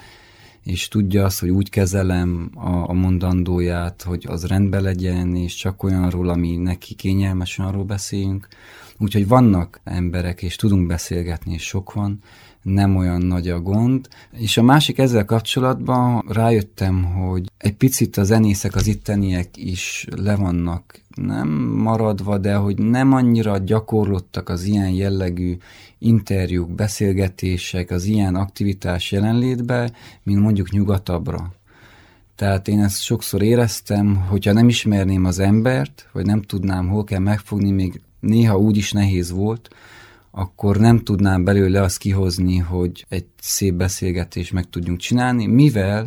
és 0.63 0.87
tudja 0.87 1.25
azt, 1.25 1.39
hogy 1.39 1.49
úgy 1.49 1.69
kezelem 1.69 2.51
a, 2.55 2.89
a 2.89 2.93
mondandóját, 2.93 4.01
hogy 4.01 4.25
az 4.27 4.45
rendben 4.45 4.81
legyen, 4.81 5.35
és 5.35 5.55
csak 5.55 5.83
olyanról, 5.83 6.29
ami 6.29 6.55
neki 6.55 6.93
kényelmes, 6.93 7.59
arról 7.59 7.83
beszéljünk. 7.83 8.47
Úgyhogy 8.97 9.27
vannak 9.27 9.79
emberek, 9.83 10.41
és 10.41 10.55
tudunk 10.55 10.87
beszélgetni, 10.87 11.53
és 11.53 11.63
sok 11.63 11.93
van, 11.93 12.19
nem 12.73 12.95
olyan 12.95 13.21
nagy 13.21 13.49
a 13.49 13.59
gond. 13.59 14.07
És 14.31 14.57
a 14.57 14.63
másik 14.63 14.97
ezzel 14.97 15.25
kapcsolatban 15.25 16.25
rájöttem, 16.27 17.03
hogy 17.03 17.51
egy 17.57 17.75
picit 17.75 18.17
a 18.17 18.23
zenészek, 18.23 18.75
az 18.75 18.87
itteniek 18.87 19.57
is 19.57 20.07
le 20.15 20.35
vannak 20.35 21.01
nem 21.15 21.49
maradva, 21.59 22.37
de 22.37 22.55
hogy 22.55 22.77
nem 22.77 23.13
annyira 23.13 23.57
gyakorlottak 23.57 24.49
az 24.49 24.63
ilyen 24.63 24.89
jellegű 24.89 25.57
interjúk, 25.97 26.69
beszélgetések, 26.69 27.91
az 27.91 28.05
ilyen 28.05 28.35
aktivitás 28.35 29.11
jelenlétbe, 29.11 29.91
mint 30.23 30.39
mondjuk 30.39 30.71
nyugatabbra. 30.71 31.53
Tehát 32.35 32.67
én 32.67 32.79
ezt 32.79 33.01
sokszor 33.01 33.41
éreztem, 33.41 34.15
hogyha 34.15 34.53
nem 34.53 34.69
ismerném 34.69 35.25
az 35.25 35.39
embert, 35.39 36.09
vagy 36.11 36.25
nem 36.25 36.41
tudnám, 36.41 36.87
hol 36.87 37.03
kell 37.03 37.19
megfogni, 37.19 37.71
még 37.71 38.01
néha 38.19 38.57
úgy 38.57 38.77
is 38.77 38.91
nehéz 38.91 39.31
volt, 39.31 39.69
akkor 40.37 40.77
nem 40.77 40.99
tudnám 40.99 41.43
belőle 41.43 41.81
azt 41.81 41.97
kihozni, 41.97 42.57
hogy 42.57 43.05
egy 43.09 43.25
szép 43.39 43.73
beszélgetést 43.73 44.53
meg 44.53 44.69
tudjunk 44.69 44.99
csinálni, 44.99 45.45
mivel 45.45 46.05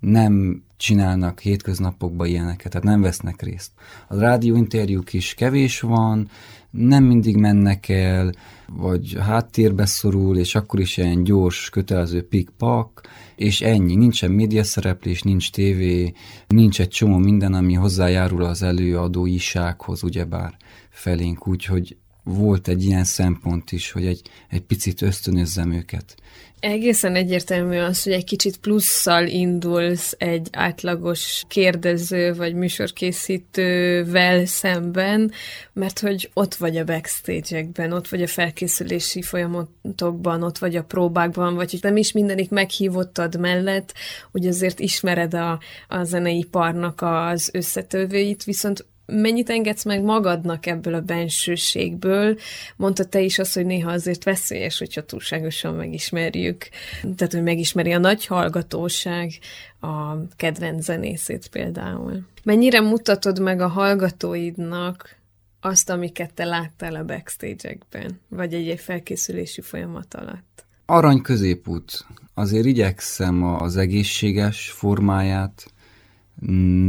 nem 0.00 0.62
csinálnak 0.76 1.40
hétköznapokban 1.40 2.26
ilyeneket, 2.26 2.72
tehát 2.72 2.86
nem 2.86 3.00
vesznek 3.00 3.42
részt. 3.42 3.70
A 4.08 4.18
rádióinterjúk 4.18 5.12
is 5.12 5.34
kevés 5.34 5.80
van, 5.80 6.28
nem 6.70 7.04
mindig 7.04 7.36
mennek 7.36 7.88
el, 7.88 8.32
vagy 8.66 9.16
háttérbe 9.20 9.86
szorul, 9.86 10.38
és 10.38 10.54
akkor 10.54 10.80
is 10.80 10.96
ilyen 10.96 11.24
gyors, 11.24 11.70
kötelező 11.70 12.26
pik-pak, 12.28 13.00
és 13.36 13.60
ennyi. 13.60 13.94
Nincsen 13.94 14.30
médiaszereplés, 14.30 15.22
nincs 15.22 15.50
tévé, 15.50 16.12
nincs 16.48 16.80
egy 16.80 16.88
csomó 16.88 17.16
minden, 17.16 17.54
ami 17.54 17.74
hozzájárul 17.74 18.44
az 18.44 18.62
előadóisághoz, 18.62 20.02
ugyebár 20.02 20.56
felénk, 20.90 21.48
úgyhogy 21.48 21.96
volt 22.24 22.68
egy 22.68 22.84
ilyen 22.84 23.04
szempont 23.04 23.72
is, 23.72 23.90
hogy 23.90 24.06
egy, 24.06 24.22
egy 24.48 24.62
picit 24.62 25.02
ösztönözzem 25.02 25.72
őket. 25.72 26.14
Egészen 26.60 27.14
egyértelmű 27.14 27.78
az, 27.78 28.02
hogy 28.02 28.12
egy 28.12 28.24
kicsit 28.24 28.56
plusszal 28.56 29.26
indulsz 29.26 30.14
egy 30.18 30.48
átlagos 30.52 31.42
kérdező 31.48 32.34
vagy 32.34 32.54
műsorkészítővel 32.54 34.46
szemben, 34.46 35.32
mert 35.72 35.98
hogy 35.98 36.30
ott 36.34 36.54
vagy 36.54 36.76
a 36.76 36.84
backstage-ekben, 36.84 37.92
ott 37.92 38.08
vagy 38.08 38.22
a 38.22 38.26
felkészülési 38.26 39.22
folyamatokban, 39.22 40.42
ott 40.42 40.58
vagy 40.58 40.76
a 40.76 40.84
próbákban, 40.84 41.54
vagy 41.54 41.70
hogy 41.70 41.82
nem 41.82 41.96
is 41.96 42.12
mindenik 42.12 42.50
meghívottad 42.50 43.40
mellett, 43.40 43.94
hogy 44.32 44.46
azért 44.46 44.80
ismered 44.80 45.34
a, 45.34 45.60
a 45.88 46.04
zeneiparnak 46.04 47.00
az 47.02 47.50
összetövőit, 47.52 48.44
viszont 48.44 48.86
mennyit 49.06 49.50
engedsz 49.50 49.84
meg 49.84 50.02
magadnak 50.02 50.66
ebből 50.66 50.94
a 50.94 51.00
bensőségből? 51.00 52.38
Mondta 52.76 53.04
te 53.04 53.20
is 53.20 53.38
azt, 53.38 53.54
hogy 53.54 53.66
néha 53.66 53.90
azért 53.90 54.24
veszélyes, 54.24 54.78
hogyha 54.78 55.04
túlságosan 55.04 55.74
megismerjük. 55.74 56.68
Tehát, 57.16 57.32
hogy 57.32 57.42
megismeri 57.42 57.92
a 57.92 57.98
nagy 57.98 58.26
hallgatóság 58.26 59.32
a 59.80 60.26
kedvenc 60.36 60.84
zenészét 60.84 61.48
például. 61.48 62.26
Mennyire 62.42 62.80
mutatod 62.80 63.40
meg 63.40 63.60
a 63.60 63.68
hallgatóidnak 63.68 65.16
azt, 65.60 65.90
amiket 65.90 66.34
te 66.34 66.44
láttál 66.44 66.94
a 66.94 67.04
backstage-ekben, 67.04 68.20
vagy 68.28 68.54
egy, 68.54 68.68
egy 68.68 68.80
felkészülési 68.80 69.60
folyamat 69.60 70.14
alatt? 70.14 70.54
arany 70.86 71.20
középút. 71.20 72.06
Azért 72.34 72.66
igyekszem 72.66 73.42
az 73.42 73.76
egészséges 73.76 74.70
formáját, 74.70 75.66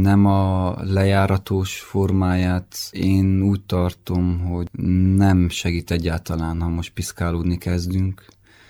nem 0.00 0.26
a 0.26 0.74
lejáratos 0.82 1.80
formáját. 1.80 2.76
Én 2.90 3.42
úgy 3.42 3.60
tartom, 3.60 4.38
hogy 4.38 4.68
nem 5.16 5.48
segít 5.48 5.90
egyáltalán, 5.90 6.60
ha 6.60 6.68
most 6.68 6.92
piszkálódni 6.92 7.58
kezdünk. 7.58 8.24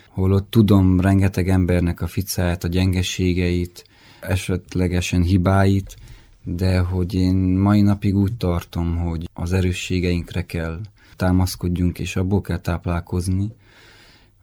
Holott 0.09 0.51
tudom 0.51 1.01
rengeteg 1.01 1.49
embernek 1.49 2.01
a 2.01 2.07
ficáját, 2.07 2.65
a 2.65 2.69
gyengeségeit, 2.69 3.85
esetlegesen 4.21 5.23
hibáit, 5.23 5.97
de 6.43 6.79
hogy 6.79 7.15
én 7.15 7.35
mai 7.37 7.81
napig 7.81 8.17
úgy 8.17 8.37
tartom, 8.37 8.97
hogy 8.97 9.29
az 9.33 9.53
erősségeinkre 9.53 10.47
kell 10.47 10.81
támaszkodjunk, 11.17 11.99
és 11.99 12.17
abból 12.17 12.41
kell 12.41 12.59
táplálkozni, 12.59 13.53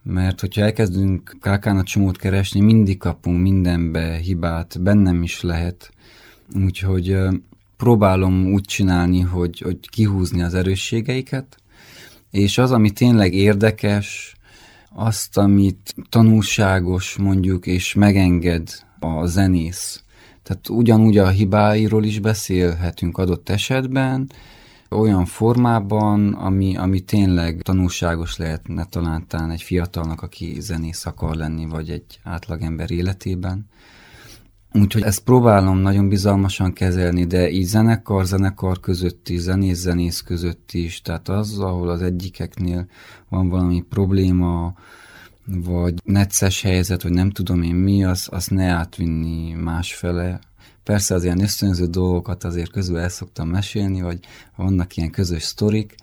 mert 0.04 0.40
hogyha 0.40 0.62
elkezdünk 0.62 1.36
kákán 1.42 1.84
csomót 1.84 2.18
keresni, 2.18 2.60
mindig 2.60 2.98
kapunk 2.98 3.42
mindenbe 3.42 4.16
hibát, 4.16 4.82
bennem 4.82 5.24
is 5.24 5.42
lehet, 5.42 5.92
úgyhogy 6.64 7.18
próbálom 7.78 8.54
úgy 8.54 8.64
csinálni, 8.64 9.20
hogy, 9.20 9.60
hogy 9.60 9.78
kihúzni 9.90 10.42
az 10.42 10.54
erősségeiket, 10.54 11.58
és 12.32 12.58
az, 12.58 12.72
ami 12.72 12.92
tényleg 12.92 13.34
érdekes, 13.34 14.36
azt, 14.96 15.38
amit 15.38 15.96
tanulságos 16.10 17.18
mondjuk, 17.18 17.66
és 17.66 17.94
megenged 17.94 18.70
a 19.00 19.26
zenész. 19.26 20.04
Tehát 20.44 20.70
ugyanúgy 20.70 21.18
a 21.18 21.30
hibáiról 21.30 22.04
is 22.04 22.20
beszélhetünk 22.20 23.18
adott 23.18 23.50
esetben, 23.50 24.30
olyan 24.94 25.26
formában, 25.26 26.34
ami, 26.34 26.78
ami 26.78 27.00
tényleg 27.00 27.62
tanulságos 27.62 28.38
lehetne 28.38 28.86
talán, 28.86 29.52
egy 29.52 29.62
fiatalnak, 29.62 30.22
aki 30.22 30.60
zenész 30.60 31.06
akar 31.06 31.36
lenni, 31.36 31.66
vagy 31.66 31.90
egy 31.90 32.20
átlagember 32.24 32.92
életében. 32.92 33.66
Úgyhogy 34.72 35.02
ezt 35.02 35.24
próbálom 35.24 35.78
nagyon 35.78 36.10
bizalmasan 36.10 36.74
kezelni, 36.74 37.26
de 37.26 37.50
így 37.50 37.66
zenekar-zenekar 37.66 38.80
közötti, 38.80 39.38
zenész-zenész 39.38 40.22
között 40.22 40.72
is, 40.72 41.02
tehát 41.02 41.30
az, 41.30 41.60
ahol 41.60 41.90
az 41.90 42.02
egyikeknél 42.02 42.88
van 43.30 43.50
valami 43.50 43.82
probléma, 43.90 44.74
vagy 45.46 45.94
necces 46.04 46.62
helyzet, 46.62 47.04
vagy 47.04 47.12
nem 47.12 47.30
tudom 47.30 47.62
én 47.62 47.76
mi, 47.76 48.04
az, 48.04 48.28
az 48.32 48.48
ne 48.48 48.66
átvinni 48.66 49.52
másfele, 49.52 50.40
Persze 50.84 51.16
az 51.16 51.24
ilyen 51.24 51.42
ösztönző 51.42 51.86
dolgokat 51.86 52.44
azért 52.44 52.72
közül 52.72 52.98
el 52.98 53.10
szoktam 53.10 53.50
mesélni, 53.50 54.02
vagy 54.02 54.20
vannak 54.56 54.98
ilyen 54.98 55.12
közös 55.12 55.44
sztorik, 55.44 55.96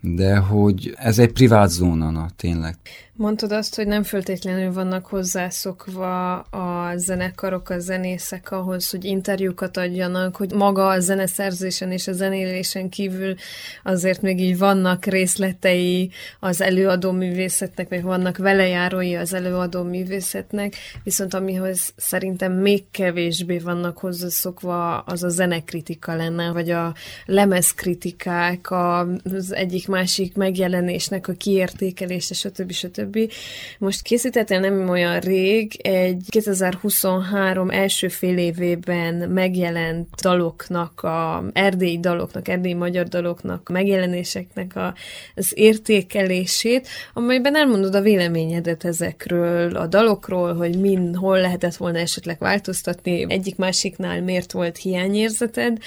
de 0.00 0.36
hogy 0.36 0.94
ez 0.96 1.18
egy 1.18 1.32
privát 1.32 1.70
zóna, 1.70 2.10
na, 2.10 2.30
tényleg. 2.36 2.76
Mondtad 3.16 3.52
azt, 3.52 3.74
hogy 3.74 3.86
nem 3.86 4.02
föltétlenül 4.02 4.72
vannak 4.72 5.06
hozzászokva 5.06 6.38
a 6.38 6.96
zenekarok, 6.96 7.68
a 7.70 7.78
zenészek 7.78 8.50
ahhoz, 8.50 8.90
hogy 8.90 9.04
interjúkat 9.04 9.76
adjanak, 9.76 10.36
hogy 10.36 10.52
maga 10.52 10.88
a 10.88 11.00
zeneszerzésen 11.00 11.92
és 11.92 12.06
a 12.06 12.12
zenélésen 12.12 12.88
kívül 12.88 13.34
azért 13.82 14.22
még 14.22 14.40
így 14.40 14.58
vannak 14.58 15.04
részletei 15.04 16.10
az 16.40 16.60
előadó 16.60 17.10
művészetnek, 17.10 17.88
vagy 17.88 18.02
vannak 18.02 18.36
velejárói 18.36 19.14
az 19.14 19.32
előadó 19.32 19.82
művészetnek, 19.82 20.74
viszont 21.02 21.34
amihoz 21.34 21.92
szerintem 21.96 22.52
még 22.52 22.84
kevésbé 22.90 23.58
vannak 23.58 23.98
hozzászokva, 23.98 24.98
az 24.98 25.22
a 25.22 25.28
zenekritika 25.28 26.14
lenne, 26.14 26.52
vagy 26.52 26.70
a 26.70 26.94
lemezkritikák, 27.24 28.70
az 28.70 29.52
egyik-másik 29.52 30.36
megjelenésnek 30.36 31.28
a 31.28 31.32
kiértékelése, 31.32 32.34
stb. 32.34 32.72
stb 32.72 33.03
stb. 33.04 33.32
Most 33.78 34.02
készítettél 34.02 34.60
nem 34.60 34.88
olyan 34.88 35.20
rég 35.20 35.80
egy 35.82 36.24
2023 36.28 37.70
első 37.70 38.08
fél 38.08 38.38
évében 38.38 39.14
megjelent 39.14 40.08
daloknak, 40.22 41.00
a 41.00 41.44
erdélyi 41.52 41.98
daloknak, 42.00 42.48
erdélyi 42.48 42.74
magyar 42.74 43.06
daloknak, 43.06 43.68
megjelenéseknek 43.68 44.76
a, 44.76 44.94
az 45.34 45.52
értékelését, 45.54 46.88
amelyben 47.14 47.56
elmondod 47.56 47.94
a 47.94 48.00
véleményedet 48.00 48.84
ezekről, 48.84 49.76
a 49.76 49.86
dalokról, 49.86 50.54
hogy 50.54 50.80
min, 50.80 51.14
hol 51.14 51.40
lehetett 51.40 51.76
volna 51.76 51.98
esetleg 51.98 52.36
változtatni, 52.38 53.26
egyik 53.28 53.56
másiknál 53.56 54.22
miért 54.22 54.52
volt 54.52 54.76
hiányérzeted, 54.76 55.78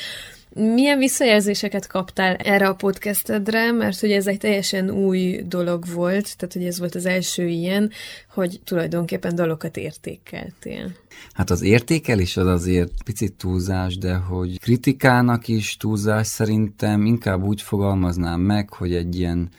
milyen 0.53 0.97
visszajelzéseket 0.97 1.87
kaptál 1.87 2.35
erre 2.35 2.67
a 2.67 2.75
podcastedre, 2.75 3.71
mert 3.71 3.99
hogy 3.99 4.11
ez 4.11 4.27
egy 4.27 4.37
teljesen 4.37 4.89
új 4.89 5.43
dolog 5.47 5.85
volt, 5.93 6.37
tehát 6.37 6.53
hogy 6.53 6.65
ez 6.65 6.79
volt 6.79 6.95
az 6.95 7.05
első 7.05 7.47
ilyen, 7.47 7.91
hogy 8.33 8.59
tulajdonképpen 8.63 9.35
dalokat 9.35 9.77
értékeltél. 9.77 10.91
Hát 11.33 11.49
az 11.49 11.61
értékelés 11.61 12.37
az 12.37 12.47
azért 12.47 12.91
picit 13.03 13.33
túlzás, 13.33 13.97
de 13.97 14.15
hogy 14.15 14.59
kritikának 14.59 15.47
is 15.47 15.77
túlzás 15.77 16.27
szerintem 16.27 17.05
inkább 17.05 17.43
úgy 17.43 17.61
fogalmaznám 17.61 18.39
meg, 18.39 18.73
hogy 18.73 18.93
egy 18.93 19.19
ilyen 19.19 19.49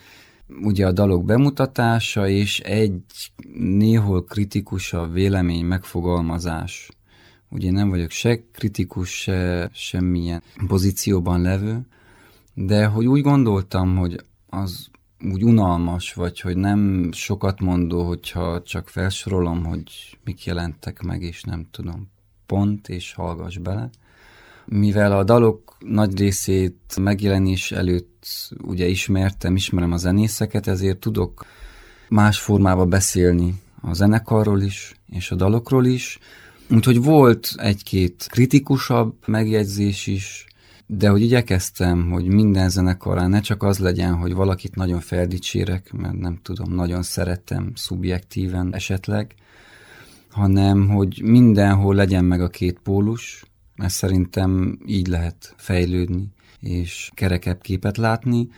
ugye 0.63 0.87
a 0.87 0.93
dalok 0.93 1.25
bemutatása 1.25 2.29
és 2.29 2.61
egy 2.61 3.01
néhol 3.59 4.25
kritikusabb 4.25 5.13
vélemény 5.13 5.65
megfogalmazás 5.65 6.89
Ugye 7.51 7.71
nem 7.71 7.89
vagyok 7.89 8.11
se 8.11 8.41
kritikus, 8.53 9.11
se 9.11 9.71
semmilyen 9.73 10.43
pozícióban 10.67 11.41
levő, 11.43 11.87
de 12.55 12.87
hogy 12.87 13.07
úgy 13.07 13.23
gondoltam, 13.23 13.97
hogy 13.97 14.21
az 14.49 14.89
úgy 15.21 15.45
unalmas, 15.45 16.15
vagy 16.15 16.41
hogy 16.41 16.57
nem 16.57 17.13
sokat 17.13 17.61
mondó, 17.61 18.07
hogyha 18.07 18.63
csak 18.63 18.89
felsorolom, 18.89 19.65
hogy 19.65 20.19
mik 20.25 20.45
jelentek 20.45 21.03
meg, 21.03 21.23
és 21.23 21.43
nem 21.43 21.67
tudom, 21.71 22.11
pont, 22.47 22.89
és 22.89 23.13
hallgass 23.13 23.57
bele. 23.57 23.91
Mivel 24.65 25.13
a 25.13 25.25
dalok 25.25 25.77
nagy 25.79 26.19
részét 26.19 26.97
megjelenés 27.01 27.73
előtt 27.73 28.27
ugye 28.63 28.87
ismertem, 28.87 29.57
ismerem 29.57 29.93
a 29.93 29.97
zenészeket, 29.97 30.67
ezért 30.67 30.99
tudok 30.99 31.47
más 32.09 32.41
formában 32.41 32.89
beszélni 32.89 33.55
a 33.81 33.93
zenekarról 33.93 34.63
is, 34.63 34.95
és 35.11 35.31
a 35.31 35.35
dalokról 35.35 35.87
is, 35.87 36.19
Úgyhogy 36.71 37.03
volt 37.03 37.55
egy-két 37.57 38.27
kritikusabb 38.31 39.15
megjegyzés 39.27 40.07
is, 40.07 40.47
de 40.87 41.09
hogy 41.09 41.23
igyekeztem, 41.23 42.11
hogy 42.11 42.27
minden 42.27 42.69
zenekarán 42.69 43.31
ne 43.31 43.41
csak 43.41 43.63
az 43.63 43.79
legyen, 43.79 44.15
hogy 44.15 44.35
valakit 44.35 44.75
nagyon 44.75 45.01
feldicsérek, 45.01 45.93
mert 45.93 46.19
nem 46.19 46.39
tudom, 46.43 46.75
nagyon 46.75 47.03
szerettem 47.03 47.73
szubjektíven 47.75 48.75
esetleg, 48.75 49.35
hanem 50.31 50.89
hogy 50.89 51.21
mindenhol 51.25 51.95
legyen 51.95 52.25
meg 52.25 52.41
a 52.41 52.49
két 52.49 52.79
pólus, 52.83 53.45
mert 53.77 53.93
szerintem 53.93 54.79
így 54.87 55.07
lehet 55.07 55.55
fejlődni 55.57 56.29
és 56.61 57.11
kerekebb 57.15 57.61
képet 57.61 57.97
látni. 57.97 58.49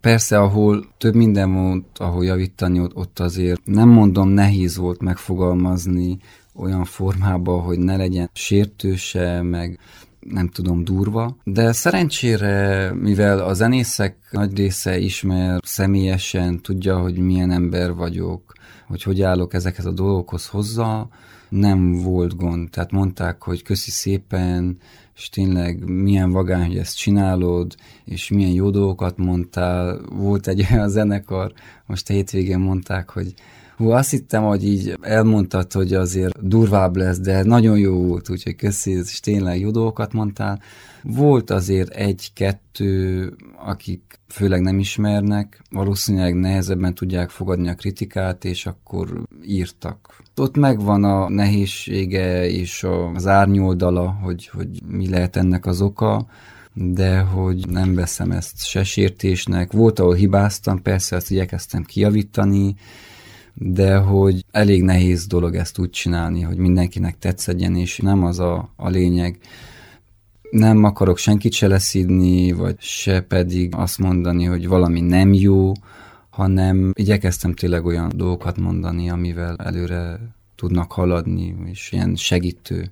Persze, 0.00 0.40
ahol 0.40 0.84
több 0.98 1.14
minden 1.14 1.52
volt, 1.52 1.98
ahol 1.98 2.24
javítani, 2.24 2.80
ott 2.94 3.18
azért 3.18 3.60
nem 3.64 3.88
mondom, 3.88 4.28
nehéz 4.28 4.76
volt 4.76 5.02
megfogalmazni 5.02 6.18
olyan 6.54 6.84
formában, 6.84 7.62
hogy 7.62 7.78
ne 7.78 7.96
legyen 7.96 8.30
sértőse, 8.32 9.42
meg 9.42 9.78
nem 10.20 10.48
tudom, 10.48 10.84
durva. 10.84 11.36
De 11.44 11.72
szerencsére, 11.72 12.92
mivel 12.92 13.38
a 13.38 13.54
zenészek 13.54 14.16
nagy 14.30 14.56
része 14.56 14.98
ismer 14.98 15.60
személyesen, 15.64 16.60
tudja, 16.62 16.98
hogy 16.98 17.18
milyen 17.18 17.50
ember 17.50 17.94
vagyok, 17.94 18.52
hogy 18.86 19.02
hogy 19.02 19.22
állok 19.22 19.54
ezekhez 19.54 19.86
a 19.86 19.92
dolgokhoz 19.92 20.46
hozzá, 20.46 21.06
nem 21.48 21.92
volt 21.92 22.36
gond. 22.36 22.70
Tehát 22.70 22.90
mondták, 22.90 23.42
hogy 23.42 23.62
köszi 23.62 23.90
szépen, 23.90 24.78
és 25.16 25.28
tényleg 25.28 25.90
milyen 25.90 26.30
vagány, 26.30 26.66
hogy 26.66 26.76
ezt 26.76 26.96
csinálod, 26.96 27.74
és 28.04 28.28
milyen 28.28 28.50
jó 28.50 28.70
dolgokat 28.70 29.16
mondtál. 29.16 30.00
Volt 30.10 30.46
egy 30.46 30.66
olyan 30.72 30.88
zenekar, 30.88 31.52
most 31.86 32.10
a 32.10 32.12
hétvégén 32.12 32.58
mondták, 32.58 33.10
hogy 33.10 33.34
Hú, 33.76 33.90
azt 33.90 34.10
hittem, 34.10 34.42
hogy 34.42 34.64
így 34.64 34.98
elmondtad, 35.00 35.72
hogy 35.72 35.94
azért 35.94 36.48
durvább 36.48 36.96
lesz, 36.96 37.18
de 37.18 37.42
nagyon 37.42 37.78
jó 37.78 38.06
volt, 38.06 38.30
úgyhogy 38.30 38.56
köszi, 38.56 38.90
és 38.90 39.20
tényleg 39.20 39.60
jó 39.60 39.70
dolgokat 39.70 40.12
mondtál. 40.12 40.60
Volt 41.02 41.50
azért 41.50 41.90
egy-kettő, 41.90 43.32
akik 43.66 44.18
főleg 44.28 44.60
nem 44.60 44.78
ismernek, 44.78 45.62
valószínűleg 45.70 46.34
nehezebben 46.34 46.94
tudják 46.94 47.30
fogadni 47.30 47.68
a 47.68 47.74
kritikát, 47.74 48.44
és 48.44 48.66
akkor 48.66 49.22
írtak. 49.44 50.22
Ott 50.36 50.56
megvan 50.56 51.04
a 51.04 51.28
nehézsége 51.28 52.48
és 52.48 52.86
az 53.14 53.26
árnyoldala, 53.26 54.18
hogy, 54.22 54.48
hogy 54.48 54.68
mi 54.86 55.08
lehet 55.08 55.36
ennek 55.36 55.66
az 55.66 55.80
oka, 55.80 56.26
de 56.72 57.18
hogy 57.18 57.68
nem 57.68 57.94
veszem 57.94 58.30
ezt 58.30 58.66
se 58.66 58.84
sértésnek. 58.84 59.72
Volt, 59.72 59.98
ahol 59.98 60.14
hibáztam, 60.14 60.82
persze 60.82 61.16
ezt 61.16 61.30
igyekeztem 61.30 61.82
kijavítani, 61.82 62.74
de 63.54 63.96
hogy 63.96 64.44
elég 64.50 64.82
nehéz 64.82 65.26
dolog 65.26 65.54
ezt 65.54 65.78
úgy 65.78 65.90
csinálni, 65.90 66.40
hogy 66.40 66.56
mindenkinek 66.56 67.18
tetszedjen, 67.18 67.76
és 67.76 67.98
nem 67.98 68.24
az 68.24 68.38
a, 68.38 68.72
a 68.76 68.88
lényeg. 68.88 69.38
Nem 70.50 70.84
akarok 70.84 71.18
senkit 71.18 71.52
se 71.52 71.66
leszídni, 71.66 72.52
vagy 72.52 72.80
se 72.80 73.20
pedig 73.20 73.74
azt 73.74 73.98
mondani, 73.98 74.44
hogy 74.44 74.68
valami 74.68 75.00
nem 75.00 75.32
jó, 75.32 75.72
hanem 76.30 76.92
igyekeztem 76.94 77.54
tényleg 77.54 77.84
olyan 77.84 78.12
dolgokat 78.14 78.56
mondani, 78.56 79.10
amivel 79.10 79.56
előre 79.56 80.20
tudnak 80.56 80.92
haladni, 80.92 81.56
és 81.64 81.92
ilyen 81.92 82.14
segítő 82.16 82.90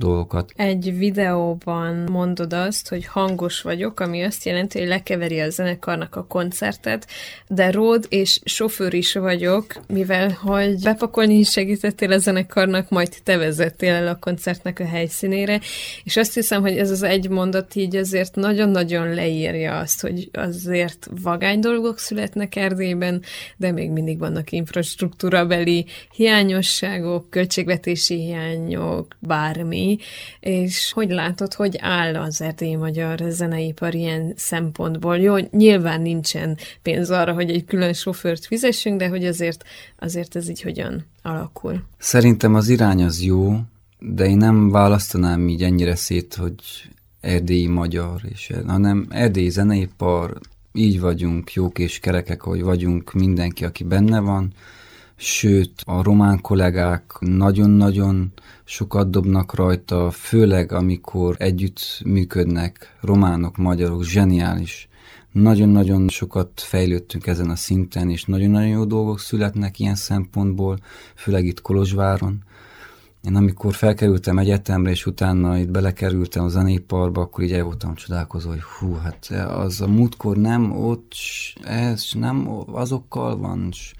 dolgokat. 0.00 0.52
Egy 0.56 0.98
videóban 0.98 1.94
mondod 2.10 2.52
azt, 2.52 2.88
hogy 2.88 3.06
hangos 3.06 3.62
vagyok, 3.62 4.00
ami 4.00 4.22
azt 4.22 4.44
jelenti, 4.44 4.78
hogy 4.78 4.88
lekeveri 4.88 5.40
a 5.40 5.50
zenekarnak 5.50 6.16
a 6.16 6.26
koncertet, 6.26 7.06
de 7.48 7.70
ród 7.70 8.06
és 8.08 8.40
sofőr 8.44 8.94
is 8.94 9.12
vagyok, 9.12 9.64
mivel 9.88 10.30
hogy 10.30 10.82
bepakolni 10.82 11.34
is 11.34 11.50
segítettél 11.50 12.12
a 12.12 12.18
zenekarnak, 12.18 12.88
majd 12.88 13.08
te 13.24 13.36
vezettél 13.36 13.92
el 13.92 14.08
a 14.08 14.18
koncertnek 14.18 14.80
a 14.80 14.86
helyszínére, 14.86 15.60
és 16.04 16.16
azt 16.16 16.34
hiszem, 16.34 16.60
hogy 16.60 16.78
ez 16.78 16.90
az 16.90 17.02
egy 17.02 17.28
mondat 17.28 17.74
így 17.74 17.96
azért 17.96 18.34
nagyon-nagyon 18.34 19.14
leírja 19.14 19.78
azt, 19.78 20.00
hogy 20.00 20.30
azért 20.32 21.08
vagány 21.22 21.60
dolgok 21.60 21.98
születnek 21.98 22.56
Erdélyben, 22.56 23.22
de 23.56 23.72
még 23.72 23.90
mindig 23.90 24.18
vannak 24.18 24.52
infrastruktúrabeli 24.52 25.86
hiányosságok, 26.14 27.30
költségvetési 27.30 28.14
hiányok, 28.14 29.16
bármi, 29.18 29.89
és 30.40 30.92
hogy 30.92 31.10
látod, 31.10 31.54
hogy 31.54 31.76
áll 31.80 32.16
az 32.16 32.42
erdélyi 32.42 32.76
magyar 32.76 33.18
zeneipar 33.28 33.94
ilyen 33.94 34.32
szempontból? 34.36 35.18
Jó, 35.18 35.36
nyilván 35.36 36.00
nincsen 36.00 36.58
pénz 36.82 37.10
arra, 37.10 37.32
hogy 37.32 37.50
egy 37.50 37.64
külön 37.64 37.92
sofőrt 37.92 38.46
fizessünk, 38.46 38.98
de 38.98 39.08
hogy 39.08 39.26
azért, 39.26 39.64
azért 39.98 40.36
ez 40.36 40.48
így 40.48 40.62
hogyan 40.62 41.06
alakul? 41.22 41.82
Szerintem 41.98 42.54
az 42.54 42.68
irány 42.68 43.02
az 43.02 43.22
jó, 43.22 43.56
de 43.98 44.26
én 44.26 44.36
nem 44.36 44.70
választanám 44.70 45.48
így 45.48 45.62
ennyire 45.62 45.94
szét, 45.94 46.34
hogy 46.34 46.54
erdélyi 47.20 47.66
magyar, 47.66 48.20
és, 48.28 48.52
hanem 48.66 49.06
erdélyi 49.10 49.50
zeneipar, 49.50 50.38
így 50.72 51.00
vagyunk, 51.00 51.52
jók 51.52 51.78
és 51.78 51.98
kerekek, 51.98 52.40
hogy 52.40 52.62
vagyunk, 52.62 53.12
mindenki, 53.12 53.64
aki 53.64 53.84
benne 53.84 54.20
van, 54.20 54.52
sőt, 55.22 55.82
a 55.86 56.02
román 56.02 56.40
kollégák 56.40 57.16
nagyon-nagyon 57.18 58.32
sokat 58.64 59.10
dobnak 59.10 59.54
rajta, 59.54 60.10
főleg 60.10 60.72
amikor 60.72 61.36
együtt 61.38 62.00
működnek 62.04 62.96
románok, 63.00 63.56
magyarok, 63.56 64.04
zseniális. 64.04 64.88
Nagyon-nagyon 65.32 66.08
sokat 66.08 66.50
fejlődtünk 66.60 67.26
ezen 67.26 67.50
a 67.50 67.56
szinten, 67.56 68.10
és 68.10 68.24
nagyon-nagyon 68.24 68.68
jó 68.68 68.84
dolgok 68.84 69.20
születnek 69.20 69.78
ilyen 69.78 69.94
szempontból, 69.94 70.78
főleg 71.14 71.44
itt 71.44 71.60
Kolozsváron. 71.60 72.44
Én 73.22 73.36
amikor 73.36 73.74
felkerültem 73.74 74.38
egyetemre, 74.38 74.90
és 74.90 75.06
utána 75.06 75.58
itt 75.58 75.70
belekerültem 75.70 76.44
a 76.44 76.48
zenéparba, 76.48 77.20
akkor 77.20 77.44
így 77.44 77.52
el 77.52 77.64
voltam 77.64 77.94
csodálkozó, 77.94 78.48
hogy 78.48 78.62
hú, 78.62 78.94
hát 78.94 79.26
az 79.48 79.80
a 79.80 79.86
múltkor 79.86 80.36
nem 80.36 80.72
ott, 80.72 81.12
ez 81.62 82.08
nem 82.12 82.48
azokkal 82.72 83.36
van, 83.36 83.66
és 83.70 83.92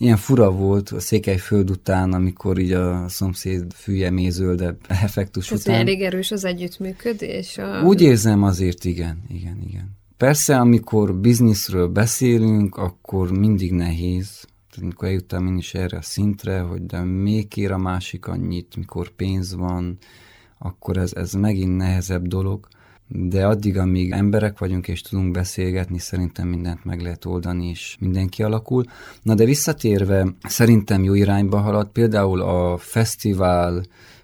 ilyen 0.00 0.16
fura 0.16 0.50
volt 0.50 0.88
a 0.88 1.00
Székelyföld 1.00 1.70
után, 1.70 2.12
amikor 2.12 2.58
így 2.58 2.72
a 2.72 3.08
szomszéd 3.08 3.72
fülye 3.72 4.10
mézöldebb 4.10 4.78
effektus 4.88 5.46
Tehát 5.46 5.62
után. 5.62 5.80
elég 5.80 6.02
erős 6.02 6.30
az 6.30 6.44
együttműködés? 6.44 7.58
A... 7.58 7.82
Úgy 7.84 8.00
érzem 8.00 8.42
azért, 8.42 8.84
igen, 8.84 9.22
igen, 9.28 9.58
igen. 9.68 9.98
Persze, 10.16 10.58
amikor 10.58 11.14
bizniszről 11.14 11.88
beszélünk, 11.88 12.76
akkor 12.76 13.30
mindig 13.38 13.72
nehéz, 13.72 14.28
tehát 14.70 14.82
amikor 14.82 15.08
eljuttam 15.08 15.46
én 15.46 15.56
is 15.56 15.74
erre 15.74 15.96
a 15.96 16.02
szintre, 16.02 16.60
hogy 16.60 16.86
de 16.86 17.00
még 17.00 17.48
kér 17.48 17.72
a 17.72 17.78
másik 17.78 18.26
annyit, 18.26 18.76
mikor 18.76 19.08
pénz 19.08 19.54
van, 19.54 19.98
akkor 20.58 20.96
ez, 20.96 21.12
ez 21.14 21.32
megint 21.32 21.76
nehezebb 21.76 22.26
dolog 22.26 22.68
de 23.12 23.46
addig, 23.46 23.78
amíg 23.78 24.10
emberek 24.10 24.58
vagyunk 24.58 24.88
és 24.88 25.00
tudunk 25.00 25.30
beszélgetni, 25.30 25.98
szerintem 25.98 26.48
mindent 26.48 26.84
meg 26.84 27.00
lehet 27.00 27.24
oldani, 27.24 27.68
és 27.68 27.96
mindenki 28.00 28.42
alakul. 28.42 28.84
Na 29.22 29.34
de 29.34 29.44
visszatérve, 29.44 30.26
szerintem 30.42 31.04
jó 31.04 31.14
irányba 31.14 31.58
halad, 31.58 31.88
például 31.88 32.40
a 32.40 32.76
fesztivál 32.76 33.82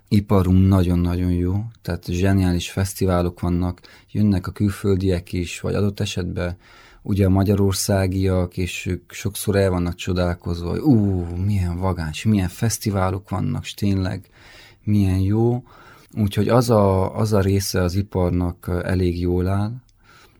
iparunk 0.09 0.69
nagyon-nagyon 0.69 1.33
jó, 1.33 1.65
tehát 1.83 2.05
zseniális 2.07 2.71
fesztiválok 2.71 3.41
vannak, 3.41 3.81
jönnek 4.11 4.47
a 4.47 4.53
külföldiek 4.53 5.33
is, 5.33 5.61
vagy 5.61 5.75
adott 5.75 6.01
esetben 6.01 6.57
ugye 7.03 7.27
a 7.27 7.31
magyarországiak, 7.31 8.57
és 8.57 8.87
ők 8.87 9.13
sokszor 9.13 9.57
el 9.57 9.71
vannak 9.71 9.95
csodálkozva, 9.95 10.71
hogy 10.71 10.81
ú, 10.81 11.25
milyen 11.45 11.79
vagáns, 11.79 12.25
milyen 12.25 12.49
fesztiválok 12.49 13.31
vannak, 13.31 13.65
és 13.65 13.75
tényleg 13.75 14.29
milyen 14.85 15.19
jó 15.19 15.63
Úgyhogy 16.17 16.49
az 16.49 16.71
a, 16.71 17.17
az 17.17 17.33
a 17.33 17.41
része 17.41 17.83
az 17.83 17.95
iparnak 17.95 18.81
elég 18.83 19.21
jól 19.21 19.49
áll. 19.49 19.73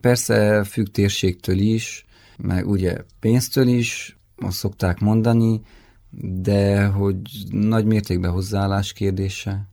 Persze 0.01 0.63
függ 0.63 0.87
térségtől 0.87 1.57
is, 1.57 2.05
meg 2.37 2.67
ugye 2.67 2.97
pénztől 3.19 3.67
is, 3.67 4.17
azt 4.35 4.57
szokták 4.57 4.99
mondani, 4.99 5.61
de 6.19 6.85
hogy 6.85 7.17
nagy 7.49 7.85
mértékben 7.85 8.31
hozzáállás 8.31 8.93
kérdése, 8.93 9.67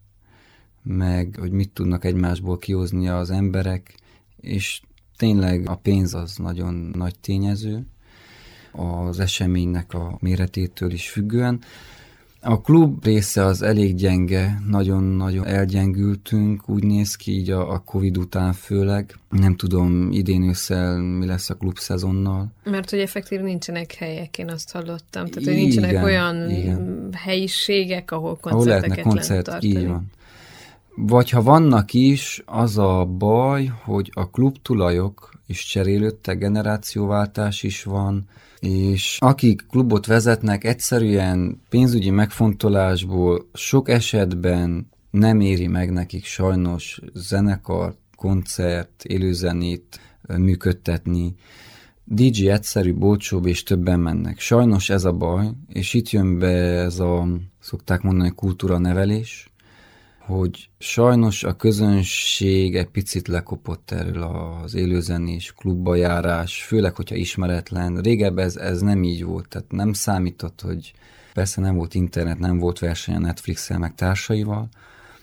meg 0.82 1.36
hogy 1.38 1.50
mit 1.50 1.70
tudnak 1.70 2.04
egymásból 2.04 2.58
kihozni 2.58 3.08
az 3.08 3.30
emberek, 3.30 3.94
és 4.40 4.82
tényleg 5.16 5.68
a 5.68 5.76
pénz 5.76 6.14
az 6.14 6.36
nagyon 6.36 6.74
nagy 6.74 7.18
tényező 7.18 7.86
az 8.72 9.20
eseménynek 9.20 9.94
a 9.94 10.18
méretétől 10.20 10.92
is 10.92 11.10
függően. 11.10 11.60
A 12.46 12.60
klub 12.60 13.04
része 13.04 13.44
az 13.44 13.62
elég 13.62 13.94
gyenge, 13.94 14.60
nagyon-nagyon 14.68 15.46
elgyengültünk, 15.46 16.68
úgy 16.68 16.84
néz 16.84 17.14
ki 17.14 17.32
így 17.32 17.50
a, 17.50 17.72
a 17.72 17.78
Covid 17.78 18.16
után 18.16 18.52
főleg. 18.52 19.18
Nem 19.30 19.56
tudom 19.56 20.12
idén 20.12 20.42
ősszel 20.42 20.98
mi 20.98 21.26
lesz 21.26 21.50
a 21.50 21.54
klub 21.54 21.78
szezonnal. 21.78 22.52
Mert 22.64 22.90
hogy 22.90 22.98
effektív 22.98 23.40
nincsenek 23.40 23.94
helyek, 23.94 24.38
én 24.38 24.50
azt 24.50 24.72
hallottam. 24.72 25.26
Tehát, 25.26 25.44
hogy 25.44 25.54
nincsenek 25.54 25.90
igen, 25.90 26.04
olyan 26.04 26.50
igen. 26.50 27.08
helyiségek, 27.12 28.10
ahol 28.10 28.38
koncerteket 28.40 28.98
ahol 28.98 29.12
koncert, 29.12 29.28
lehet 29.28 29.44
tartani. 29.44 29.72
Így 29.72 29.86
van. 29.86 30.10
Vagy 30.96 31.30
ha 31.30 31.42
vannak 31.42 31.92
is, 31.92 32.42
az 32.46 32.78
a 32.78 33.04
baj, 33.04 33.72
hogy 33.84 34.10
a 34.14 34.30
klub 34.30 34.56
tulajok 34.62 35.32
is 35.46 35.64
cserélődtek, 35.64 36.38
generációváltás 36.38 37.62
is 37.62 37.82
van, 37.82 38.28
és 38.64 39.18
akik 39.20 39.66
klubot 39.70 40.06
vezetnek, 40.06 40.64
egyszerűen 40.64 41.60
pénzügyi 41.68 42.10
megfontolásból 42.10 43.48
sok 43.52 43.88
esetben 43.88 44.88
nem 45.10 45.40
éri 45.40 45.66
meg 45.66 45.92
nekik 45.92 46.24
sajnos 46.24 47.00
zenekar, 47.14 47.96
koncert, 48.16 49.04
élőzenét 49.04 50.00
működtetni. 50.36 51.34
DJ 52.04 52.48
egyszerű, 52.48 52.94
bolcsóbb 52.94 53.46
és 53.46 53.62
többen 53.62 54.00
mennek. 54.00 54.40
Sajnos 54.40 54.90
ez 54.90 55.04
a 55.04 55.12
baj, 55.12 55.50
és 55.68 55.94
itt 55.94 56.10
jön 56.10 56.38
be 56.38 56.82
ez 56.82 56.98
a, 56.98 57.28
szokták 57.60 58.02
mondani, 58.02 58.30
kultúra 58.30 58.78
nevelés, 58.78 59.53
hogy 60.26 60.70
sajnos 60.78 61.44
a 61.44 61.56
közönség 61.56 62.76
egy 62.76 62.88
picit 62.88 63.28
lekopott 63.28 63.90
erről 63.90 64.22
az 64.22 64.74
élőzenés, 64.74 65.52
klubba 65.52 65.94
járás, 65.94 66.62
főleg, 66.62 66.96
hogyha 66.96 67.14
ismeretlen. 67.14 67.96
Régebben 67.96 68.44
ez, 68.44 68.56
ez 68.56 68.80
nem 68.80 69.02
így 69.02 69.24
volt, 69.24 69.48
tehát 69.48 69.72
nem 69.72 69.92
számított, 69.92 70.60
hogy 70.60 70.92
persze 71.34 71.60
nem 71.60 71.76
volt 71.76 71.94
internet, 71.94 72.38
nem 72.38 72.58
volt 72.58 72.78
verseny 72.78 73.14
a 73.14 73.18
netflix 73.18 73.76
meg 73.78 73.94
társaival, 73.94 74.68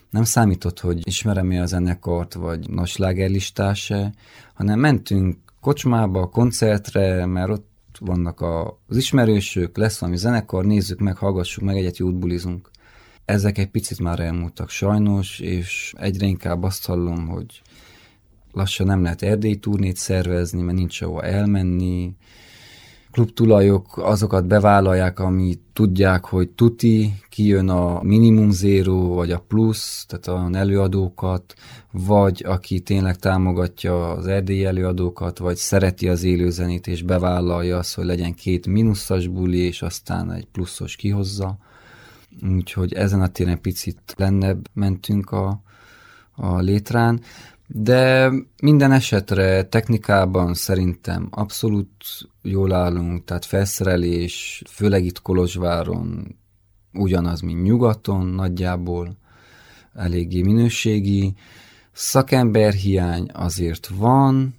nem 0.09 0.23
számított, 0.23 0.79
hogy 0.79 1.07
ismerem-e 1.07 1.61
a 1.61 1.65
zenekart, 1.65 2.33
vagy 2.33 2.69
nagy 2.69 2.87
slágerlistás 2.87 3.83
se, 3.83 4.13
hanem 4.53 4.79
mentünk 4.79 5.37
kocsmába, 5.61 6.27
koncertre, 6.27 7.25
mert 7.25 7.49
ott 7.49 7.69
vannak 7.99 8.41
az 8.87 8.97
ismerősök, 8.97 9.77
lesz 9.77 9.99
valami 9.99 10.17
zenekar, 10.17 10.65
nézzük 10.65 10.99
meg, 10.99 11.17
hallgassuk 11.17 11.63
meg, 11.63 11.77
egyet 11.77 11.97
jót 11.97 12.15
bulizunk. 12.15 12.70
Ezek 13.31 13.57
egy 13.57 13.69
picit 13.69 13.99
már 13.99 14.19
elmúltak 14.19 14.69
sajnos, 14.69 15.39
és 15.39 15.93
egyre 15.97 16.25
inkább 16.25 16.63
azt 16.63 16.85
hallom, 16.85 17.27
hogy 17.27 17.61
lassan 18.51 18.87
nem 18.87 19.01
lehet 19.01 19.21
erdély 19.21 19.55
turnét 19.55 19.95
szervezni, 19.95 20.61
mert 20.61 20.77
nincs 20.77 21.01
ahova 21.01 21.21
elmenni. 21.23 22.15
Klubtulajok 23.11 23.97
azokat 23.97 24.47
bevállalják, 24.47 25.19
ami 25.19 25.59
tudják, 25.73 26.25
hogy 26.25 26.49
tuti, 26.49 27.13
kijön 27.29 27.69
a 27.69 28.01
minimum 28.03 28.51
zero, 28.51 29.07
vagy 29.07 29.31
a 29.31 29.43
plusz, 29.47 30.05
tehát 30.07 30.27
a 30.27 30.57
előadókat, 30.57 31.53
vagy 31.91 32.43
aki 32.47 32.79
tényleg 32.79 33.15
támogatja 33.15 34.11
az 34.11 34.27
erdélyi 34.27 34.65
előadókat, 34.65 35.37
vagy 35.37 35.55
szereti 35.55 36.09
az 36.09 36.23
élőzenét, 36.23 36.87
és 36.87 37.01
bevállalja 37.01 37.77
azt, 37.77 37.95
hogy 37.95 38.05
legyen 38.05 38.33
két 38.33 38.67
mínuszas 38.67 39.27
buli, 39.27 39.57
és 39.57 39.81
aztán 39.81 40.31
egy 40.31 40.45
pluszos 40.45 40.95
kihozza 40.95 41.57
úgyhogy 42.43 42.93
ezen 42.93 43.21
a 43.21 43.27
téren 43.27 43.61
picit 43.61 44.13
lennebb 44.17 44.67
mentünk 44.73 45.31
a, 45.31 45.61
a 46.31 46.59
létrán, 46.59 47.21
de 47.67 48.31
minden 48.61 48.91
esetre 48.91 49.63
technikában 49.63 50.53
szerintem 50.53 51.27
abszolút 51.31 51.89
jól 52.41 52.73
állunk, 52.73 53.23
tehát 53.23 53.45
felszerelés, 53.45 54.63
főleg 54.69 55.05
itt 55.05 55.21
Kolozsváron 55.21 56.35
ugyanaz, 56.93 57.41
mint 57.41 57.63
nyugaton 57.63 58.25
nagyjából, 58.25 59.17
eléggé 59.93 60.41
minőségi. 60.41 61.33
Szakemberhiány 61.91 63.29
azért 63.33 63.87
van, 63.87 64.55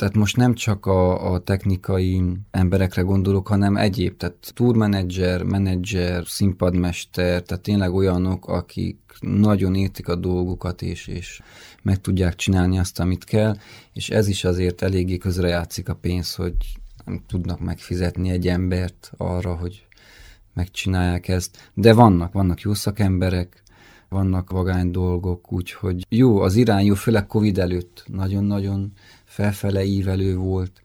Tehát 0.00 0.14
most 0.14 0.36
nem 0.36 0.54
csak 0.54 0.86
a, 0.86 1.32
a 1.32 1.38
technikai 1.38 2.22
emberekre 2.50 3.02
gondolok, 3.02 3.48
hanem 3.48 3.76
egyéb, 3.76 4.16
tehát 4.16 4.52
tourmenedzser, 4.54 5.42
menedzser, 5.42 6.22
színpadmester, 6.26 7.42
tehát 7.42 7.62
tényleg 7.62 7.94
olyanok, 7.94 8.48
akik 8.48 8.98
nagyon 9.20 9.74
értik 9.74 10.08
a 10.08 10.14
dolgokat, 10.14 10.82
és, 10.82 11.06
és 11.06 11.42
meg 11.82 12.00
tudják 12.00 12.34
csinálni 12.34 12.78
azt, 12.78 13.00
amit 13.00 13.24
kell, 13.24 13.56
és 13.92 14.10
ez 14.10 14.28
is 14.28 14.44
azért 14.44 14.82
eléggé 14.82 15.18
közrejátszik 15.18 15.88
a 15.88 15.94
pénz, 15.94 16.34
hogy 16.34 16.54
nem 17.04 17.22
tudnak 17.26 17.60
megfizetni 17.60 18.30
egy 18.30 18.48
embert 18.48 19.12
arra, 19.16 19.54
hogy 19.54 19.86
megcsinálják 20.54 21.28
ezt. 21.28 21.70
De 21.74 21.92
vannak, 21.92 22.32
vannak 22.32 22.60
jó 22.60 22.74
szakemberek, 22.74 23.62
vannak 24.10 24.50
vagány 24.50 24.90
dolgok, 24.90 25.52
úgyhogy 25.52 26.06
jó, 26.08 26.40
az 26.40 26.56
irány 26.56 26.84
jó, 26.84 26.94
főleg 26.94 27.26
Covid 27.26 27.58
előtt 27.58 28.04
nagyon-nagyon 28.06 28.92
felfele 29.30 29.84
ívelő 29.84 30.36
volt. 30.36 30.82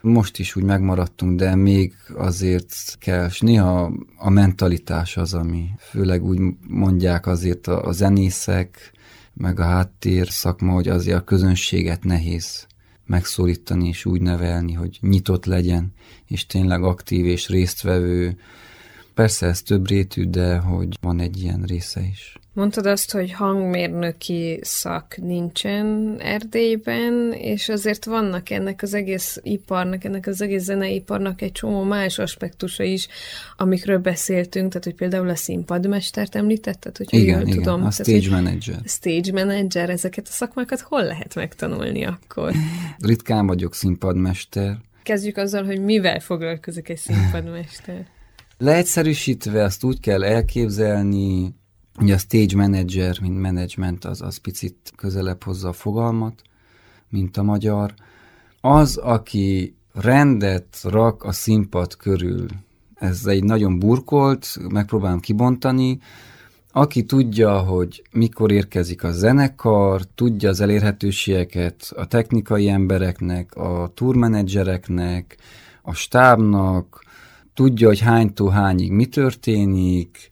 Most 0.00 0.38
is 0.38 0.56
úgy 0.56 0.62
megmaradtunk, 0.62 1.38
de 1.38 1.54
még 1.54 1.94
azért 2.14 2.96
kell, 2.98 3.26
és 3.26 3.40
néha 3.40 3.92
a 4.16 4.30
mentalitás 4.30 5.16
az, 5.16 5.34
ami 5.34 5.70
főleg 5.78 6.24
úgy 6.24 6.40
mondják 6.68 7.26
azért 7.26 7.66
a, 7.66 7.84
a 7.84 7.92
zenészek, 7.92 8.92
meg 9.34 9.60
a 9.60 9.64
háttér 9.64 10.28
szakma, 10.28 10.72
hogy 10.72 10.88
azért 10.88 11.18
a 11.18 11.24
közönséget 11.24 12.04
nehéz 12.04 12.66
megszólítani 13.06 13.88
és 13.88 14.04
úgy 14.04 14.20
nevelni, 14.20 14.72
hogy 14.72 14.98
nyitott 15.00 15.44
legyen, 15.44 15.92
és 16.26 16.46
tényleg 16.46 16.82
aktív 16.82 17.26
és 17.26 17.48
résztvevő. 17.48 18.38
Persze 19.14 19.46
ez 19.46 19.62
több 19.62 19.88
rétű, 19.88 20.24
de 20.24 20.58
hogy 20.58 20.96
van 21.00 21.20
egy 21.20 21.42
ilyen 21.42 21.62
része 21.62 22.00
is. 22.00 22.39
Mondtad 22.52 22.86
azt, 22.86 23.12
hogy 23.12 23.32
hangmérnöki 23.32 24.58
szak 24.62 25.16
nincsen 25.16 26.16
Erdélyben, 26.20 27.32
és 27.32 27.68
azért 27.68 28.04
vannak 28.04 28.50
ennek 28.50 28.82
az 28.82 28.94
egész 28.94 29.38
iparnak, 29.42 30.04
ennek 30.04 30.26
az 30.26 30.40
egész 30.40 30.62
zeneiparnak 30.62 31.42
egy 31.42 31.52
csomó 31.52 31.82
más 31.82 32.18
aspektusa 32.18 32.82
is, 32.82 33.08
amikről 33.56 33.98
beszéltünk, 33.98 34.68
tehát 34.68 34.84
hogy 34.84 34.94
például 34.94 35.28
a 35.28 35.34
színpadmestert 35.34 36.34
említetted, 36.34 36.96
hogy 36.96 37.06
igen, 37.10 37.38
jól 37.38 37.48
igen, 37.48 37.56
tudom. 37.56 37.84
a 37.84 37.88
tehát, 37.88 38.22
stage 38.22 38.30
manager. 38.30 38.78
Stage 38.84 39.32
manager, 39.32 39.90
ezeket 39.90 40.26
a 40.28 40.32
szakmákat 40.32 40.80
hol 40.80 41.04
lehet 41.04 41.34
megtanulni 41.34 42.04
akkor? 42.04 42.52
Ritkán 42.98 43.46
vagyok 43.46 43.74
színpadmester. 43.74 44.76
Kezdjük 45.02 45.36
azzal, 45.36 45.64
hogy 45.64 45.80
mivel 45.80 46.20
foglalkozik 46.20 46.88
egy 46.88 46.98
színpadmester. 46.98 48.06
Leegyszerűsítve 48.58 49.62
azt 49.62 49.84
úgy 49.84 50.00
kell 50.00 50.24
elképzelni, 50.24 51.54
Ugye 51.98 52.14
a 52.14 52.18
stage 52.18 52.56
manager, 52.56 53.20
mint 53.20 53.40
management, 53.40 54.04
az, 54.04 54.22
az 54.22 54.36
picit 54.36 54.92
közelebb 54.96 55.42
hozza 55.42 55.68
a 55.68 55.72
fogalmat, 55.72 56.42
mint 57.08 57.36
a 57.36 57.42
magyar. 57.42 57.94
Az, 58.60 58.96
aki 58.96 59.74
rendet 59.92 60.78
rak 60.82 61.24
a 61.24 61.32
színpad 61.32 61.96
körül, 61.96 62.46
ez 62.94 63.26
egy 63.26 63.44
nagyon 63.44 63.78
burkolt, 63.78 64.56
megpróbálom 64.70 65.20
kibontani, 65.20 65.98
aki 66.72 67.04
tudja, 67.04 67.58
hogy 67.58 68.02
mikor 68.12 68.52
érkezik 68.52 69.04
a 69.04 69.12
zenekar, 69.12 70.02
tudja 70.14 70.48
az 70.48 70.60
elérhetőségeket 70.60 71.92
a 71.96 72.06
technikai 72.06 72.68
embereknek, 72.68 73.54
a 73.54 73.90
tourmenedzsereknek, 73.94 75.36
a 75.82 75.94
stábnak, 75.94 77.04
tudja, 77.54 77.86
hogy 77.86 78.00
hánytól 78.00 78.50
hányig 78.50 78.92
mi 78.92 79.06
történik, 79.06 80.28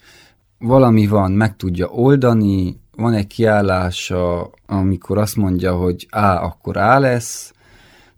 valami 0.58 1.06
van, 1.06 1.32
meg 1.32 1.56
tudja 1.56 1.86
oldani, 1.86 2.80
van 2.96 3.12
egy 3.12 3.26
kiállása, 3.26 4.50
amikor 4.66 5.18
azt 5.18 5.36
mondja, 5.36 5.76
hogy 5.76 6.06
A, 6.10 6.18
akkor 6.18 6.76
A 6.76 6.98
lesz, 6.98 7.52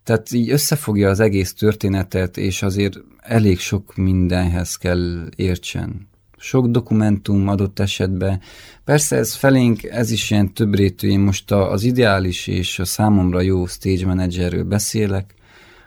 tehát 0.04 0.32
így 0.32 0.50
összefogja 0.50 1.08
az 1.08 1.20
egész 1.20 1.54
történetet, 1.54 2.36
és 2.36 2.62
azért 2.62 2.98
elég 3.18 3.58
sok 3.58 3.96
mindenhez 3.96 4.76
kell 4.76 5.28
értsen. 5.36 6.08
Sok 6.36 6.66
dokumentum 6.66 7.48
adott 7.48 7.78
esetben. 7.78 8.40
Persze 8.84 9.16
ez 9.16 9.34
felénk, 9.34 9.82
ez 9.82 10.10
is 10.10 10.30
ilyen 10.30 10.54
többrétű. 10.54 11.08
Én 11.08 11.20
most 11.20 11.50
az 11.50 11.82
ideális 11.82 12.46
és 12.46 12.78
a 12.78 12.84
számomra 12.84 13.40
jó 13.40 13.66
stage 13.66 14.06
managerről 14.06 14.64
beszélek, 14.64 15.34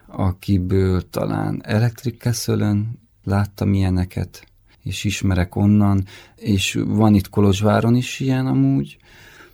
akiből 0.08 1.10
talán 1.10 1.62
Electric 1.64 2.18
castle 2.18 2.76
láttam 3.24 3.74
ilyeneket, 3.74 4.48
és 4.84 5.04
ismerek 5.04 5.56
onnan, 5.56 6.06
és 6.36 6.80
van 6.88 7.14
itt 7.14 7.30
Kolozsváron 7.30 7.96
is 7.96 8.20
ilyen 8.20 8.48
amúgy, 8.48 8.98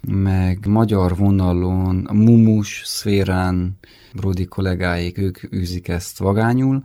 meg 0.07 0.65
magyar 0.67 1.15
vonalon, 1.17 2.05
a 2.05 2.13
Mumus 2.13 2.81
szférán, 2.85 3.77
Brody 4.13 4.45
kollégáik, 4.45 5.17
ők 5.17 5.53
űzik 5.53 5.87
ezt 5.87 6.17
vagányul. 6.17 6.83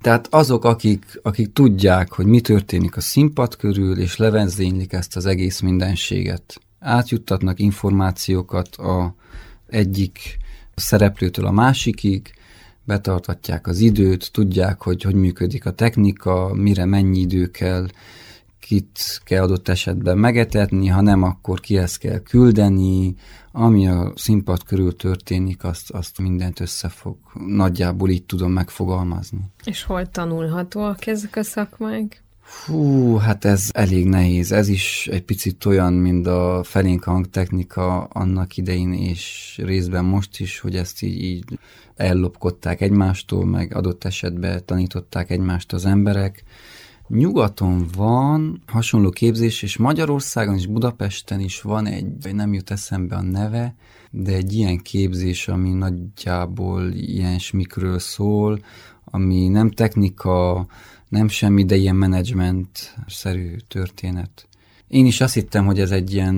Tehát 0.00 0.26
azok, 0.30 0.64
akik, 0.64 1.20
akik 1.22 1.52
tudják, 1.52 2.12
hogy 2.12 2.26
mi 2.26 2.40
történik 2.40 2.96
a 2.96 3.00
színpad 3.00 3.56
körül, 3.56 3.98
és 3.98 4.16
levezénylik 4.16 4.92
ezt 4.92 5.16
az 5.16 5.26
egész 5.26 5.60
mindenséget. 5.60 6.60
Átjuttatnak 6.78 7.60
információkat 7.60 8.76
a 8.76 9.14
egyik 9.66 10.36
szereplőtől 10.74 11.46
a 11.46 11.50
másikig, 11.50 12.34
betartatják 12.86 13.66
az 13.66 13.78
időt, 13.78 14.32
tudják, 14.32 14.82
hogy 14.82 15.02
hogy 15.02 15.14
működik 15.14 15.66
a 15.66 15.72
technika, 15.72 16.54
mire 16.54 16.84
mennyi 16.84 17.18
idő 17.18 17.46
kell, 17.46 17.86
kit 18.60 19.20
kell 19.24 19.42
adott 19.42 19.68
esetben 19.68 20.18
megetetni, 20.18 20.86
ha 20.86 21.00
nem, 21.00 21.22
akkor 21.22 21.60
kihez 21.60 21.96
kell 21.96 22.18
küldeni, 22.18 23.14
ami 23.52 23.88
a 23.88 24.12
színpad 24.14 24.62
körül 24.62 24.96
történik, 24.96 25.64
azt, 25.64 25.90
azt 25.90 26.18
mindent 26.18 26.60
összefog. 26.60 27.16
Nagyjából 27.46 28.10
így 28.10 28.24
tudom 28.24 28.52
megfogalmazni. 28.52 29.40
És 29.64 29.82
hol 29.82 30.06
tanulhatóak 30.06 31.06
ezek 31.06 31.36
a 31.36 31.42
szakmák? 31.42 32.24
Hú, 32.46 33.16
hát 33.16 33.44
ez 33.44 33.68
elég 33.72 34.06
nehéz. 34.06 34.52
Ez 34.52 34.68
is 34.68 35.08
egy 35.12 35.22
picit 35.22 35.64
olyan, 35.64 35.92
mint 35.92 36.26
a 36.26 36.60
felénk 36.64 37.04
hangtechnika 37.04 38.04
annak 38.04 38.56
idején, 38.56 38.92
és 38.92 39.54
részben 39.64 40.04
most 40.04 40.40
is, 40.40 40.58
hogy 40.58 40.76
ezt 40.76 41.02
így, 41.02 41.22
így 41.22 41.58
ellopkodták 41.96 42.80
egymástól, 42.80 43.44
meg 43.44 43.74
adott 43.74 44.04
esetben 44.04 44.62
tanították 44.64 45.30
egymást 45.30 45.72
az 45.72 45.84
emberek. 45.84 46.42
Nyugaton 47.08 47.86
van 47.96 48.62
hasonló 48.66 49.10
képzés, 49.10 49.62
és 49.62 49.76
Magyarországon 49.76 50.54
és 50.54 50.66
Budapesten 50.66 51.40
is 51.40 51.62
van 51.62 51.86
egy, 51.86 52.34
nem 52.34 52.52
jut 52.52 52.70
eszembe 52.70 53.16
a 53.16 53.22
neve, 53.22 53.74
de 54.10 54.32
egy 54.32 54.52
ilyen 54.52 54.78
képzés, 54.78 55.48
ami 55.48 55.72
nagyjából 55.72 56.90
ilyen 56.92 57.38
smikről 57.38 57.98
szól, 57.98 58.60
ami 59.04 59.48
nem 59.48 59.70
technika, 59.70 60.66
nem 61.08 61.28
semmi, 61.28 61.64
de 61.64 61.76
ilyen 61.76 61.96
menedzsment-szerű 61.96 63.56
történet. 63.68 64.48
Én 64.88 65.06
is 65.06 65.20
azt 65.20 65.34
hittem, 65.34 65.66
hogy 65.66 65.80
ez 65.80 65.90
egy 65.90 66.12
ilyen 66.12 66.36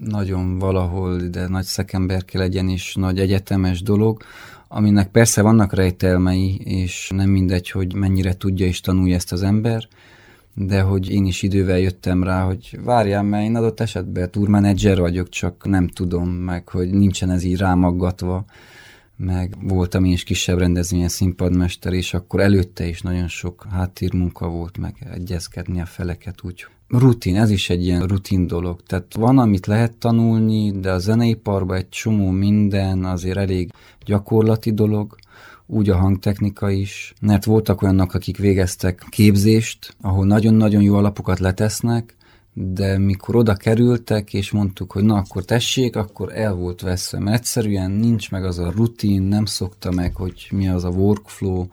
nagyon 0.00 0.58
valahol, 0.58 1.18
de 1.18 1.48
nagy 1.48 1.64
szekember 1.64 2.24
kell 2.24 2.40
legyen, 2.40 2.68
és 2.68 2.94
nagy 2.94 3.18
egyetemes 3.18 3.82
dolog, 3.82 4.22
aminek 4.68 5.08
persze 5.08 5.42
vannak 5.42 5.72
rejtelmei, 5.72 6.56
és 6.64 7.10
nem 7.14 7.30
mindegy, 7.30 7.70
hogy 7.70 7.94
mennyire 7.94 8.36
tudja 8.36 8.66
és 8.66 8.80
tanulja 8.80 9.14
ezt 9.14 9.32
az 9.32 9.42
ember, 9.42 9.88
de 10.54 10.80
hogy 10.80 11.10
én 11.10 11.26
is 11.26 11.42
idővel 11.42 11.78
jöttem 11.78 12.22
rá, 12.22 12.44
hogy 12.44 12.78
várjál, 12.84 13.22
mert 13.22 13.44
én 13.44 13.56
adott 13.56 13.80
esetben 13.80 14.30
tourmanager 14.30 14.98
vagyok, 14.98 15.28
csak 15.28 15.66
nem 15.68 15.88
tudom 15.88 16.28
meg, 16.28 16.68
hogy 16.68 16.90
nincsen 16.90 17.30
ez 17.30 17.42
így 17.42 17.56
rámaggatva, 17.56 18.44
meg 19.16 19.56
voltam 19.60 20.04
én 20.04 20.12
is 20.12 20.24
kisebb 20.24 20.58
rendezvényen 20.58 21.08
színpadmester, 21.08 21.92
és 21.92 22.14
akkor 22.14 22.40
előtte 22.40 22.86
is 22.86 23.00
nagyon 23.00 23.28
sok 23.28 23.66
háttérmunka 23.70 24.48
volt, 24.48 24.78
meg 24.78 25.08
egyezkedni 25.12 25.80
a 25.80 25.86
feleket 25.86 26.38
úgy. 26.42 26.66
Rutin, 26.88 27.36
ez 27.36 27.50
is 27.50 27.70
egy 27.70 27.84
ilyen 27.84 28.06
rutin 28.06 28.46
dolog. 28.46 28.82
Tehát 28.82 29.14
van, 29.14 29.38
amit 29.38 29.66
lehet 29.66 29.96
tanulni, 29.96 30.80
de 30.80 30.92
a 30.92 30.98
zeneiparban 30.98 31.76
egy 31.76 31.88
csomó 31.88 32.30
minden 32.30 33.04
azért 33.04 33.36
elég 33.36 33.70
gyakorlati 34.04 34.72
dolog, 34.72 35.16
úgy 35.66 35.90
a 35.90 35.96
hangtechnika 35.96 36.70
is, 36.70 37.14
mert 37.20 37.44
voltak 37.44 37.82
olyanok, 37.82 38.14
akik 38.14 38.36
végeztek 38.36 39.06
képzést, 39.08 39.96
ahol 40.00 40.26
nagyon-nagyon 40.26 40.82
jó 40.82 40.94
alapokat 40.94 41.38
letesznek, 41.38 42.16
de 42.58 42.98
mikor 42.98 43.36
oda 43.36 43.54
kerültek, 43.54 44.34
és 44.34 44.50
mondtuk, 44.50 44.92
hogy 44.92 45.04
na 45.04 45.16
akkor 45.16 45.44
tessék, 45.44 45.96
akkor 45.96 46.32
el 46.34 46.54
volt 46.54 46.80
veszve, 46.80 47.18
mert 47.18 47.36
egyszerűen 47.36 47.90
nincs 47.90 48.30
meg 48.30 48.44
az 48.44 48.58
a 48.58 48.70
rutin, 48.70 49.22
nem 49.22 49.44
szokta 49.44 49.90
meg, 49.90 50.14
hogy 50.14 50.48
mi 50.50 50.68
az 50.68 50.84
a 50.84 50.88
workflow, 50.88 51.66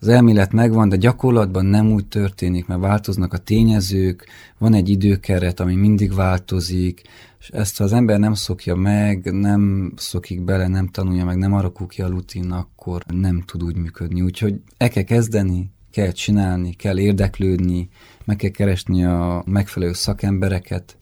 az 0.00 0.08
elmélet 0.08 0.52
megvan, 0.52 0.88
de 0.88 0.96
gyakorlatban 0.96 1.64
nem 1.64 1.92
úgy 1.92 2.06
történik, 2.06 2.66
mert 2.66 2.80
változnak 2.80 3.32
a 3.32 3.38
tényezők, 3.38 4.26
van 4.58 4.74
egy 4.74 4.88
időkeret, 4.88 5.60
ami 5.60 5.74
mindig 5.74 6.14
változik, 6.14 7.02
és 7.40 7.48
ezt 7.48 7.78
ha 7.78 7.84
az 7.84 7.92
ember 7.92 8.18
nem 8.18 8.34
szokja 8.34 8.74
meg, 8.74 9.32
nem 9.32 9.92
szokik 9.96 10.42
bele, 10.44 10.68
nem 10.68 10.86
tanulja 10.86 11.24
meg, 11.24 11.36
nem 11.36 11.54
arakul 11.54 11.86
ki 11.86 12.02
a 12.02 12.08
rutin, 12.08 12.50
akkor 12.50 13.02
nem 13.06 13.42
tud 13.46 13.62
úgy 13.62 13.76
működni. 13.76 14.22
Úgyhogy 14.22 14.60
el 14.76 14.88
kell 14.88 15.02
kezdeni, 15.02 15.70
kell 15.90 16.10
csinálni, 16.10 16.72
kell 16.72 16.98
érdeklődni, 16.98 17.88
meg 18.28 18.36
kell 18.36 18.50
keresni 18.50 19.04
a 19.04 19.42
megfelelő 19.46 19.92
szakembereket, 19.92 20.96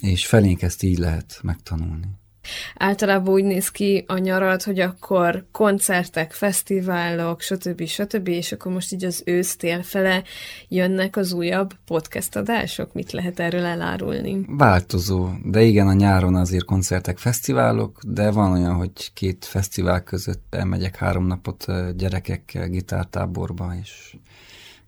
és 0.00 0.26
felénk 0.26 0.62
ezt 0.62 0.82
így 0.82 0.98
lehet 0.98 1.38
megtanulni. 1.42 2.06
általában 2.76 3.34
úgy 3.34 3.44
néz 3.44 3.68
ki 3.68 4.04
a 4.06 4.18
nyarad, 4.18 4.62
hogy 4.62 4.80
akkor 4.80 5.46
koncertek, 5.52 6.32
fesztiválok, 6.32 7.40
stb. 7.40 7.84
stb. 7.84 8.28
és 8.28 8.52
akkor 8.52 8.72
most 8.72 8.92
így 8.92 9.04
az 9.04 9.22
ősztél 9.26 9.82
fele 9.82 10.22
jönnek 10.68 11.16
az 11.16 11.32
újabb 11.32 11.72
podcast 11.84 12.36
adások? 12.36 12.92
Mit 12.92 13.12
lehet 13.12 13.40
erről 13.40 13.64
elárulni? 13.64 14.44
Változó, 14.46 15.28
de 15.44 15.62
igen, 15.62 15.88
a 15.88 15.92
nyáron 15.92 16.34
azért 16.34 16.64
koncertek, 16.64 17.18
fesztiválok, 17.18 17.98
de 18.06 18.30
van 18.30 18.52
olyan, 18.52 18.74
hogy 18.74 19.12
két 19.14 19.44
fesztivál 19.44 20.02
között 20.02 20.54
elmegyek 20.54 20.96
három 20.96 21.26
napot 21.26 21.66
gyerekekkel 21.96 22.68
gitártáborba, 22.68 23.72
és 23.82 24.16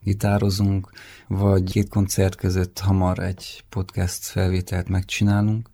gitározunk, 0.04 0.90
vagy 1.28 1.70
két 1.70 1.88
koncert 1.88 2.34
között 2.34 2.78
hamar 2.78 3.18
egy 3.18 3.64
podcast 3.68 4.24
felvételt 4.24 4.88
megcsinálunk. 4.88 5.68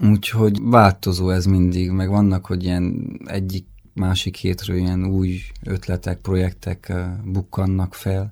Úgyhogy 0.00 0.58
változó 0.62 1.30
ez 1.30 1.44
mindig, 1.44 1.90
meg 1.90 2.08
vannak, 2.08 2.46
hogy 2.46 2.64
ilyen 2.64 3.18
egyik 3.24 3.66
másik 3.94 4.36
hétről 4.36 4.76
ilyen 4.76 5.06
új 5.06 5.40
ötletek, 5.64 6.18
projektek 6.18 6.92
bukkannak 7.24 7.94
fel. 7.94 8.28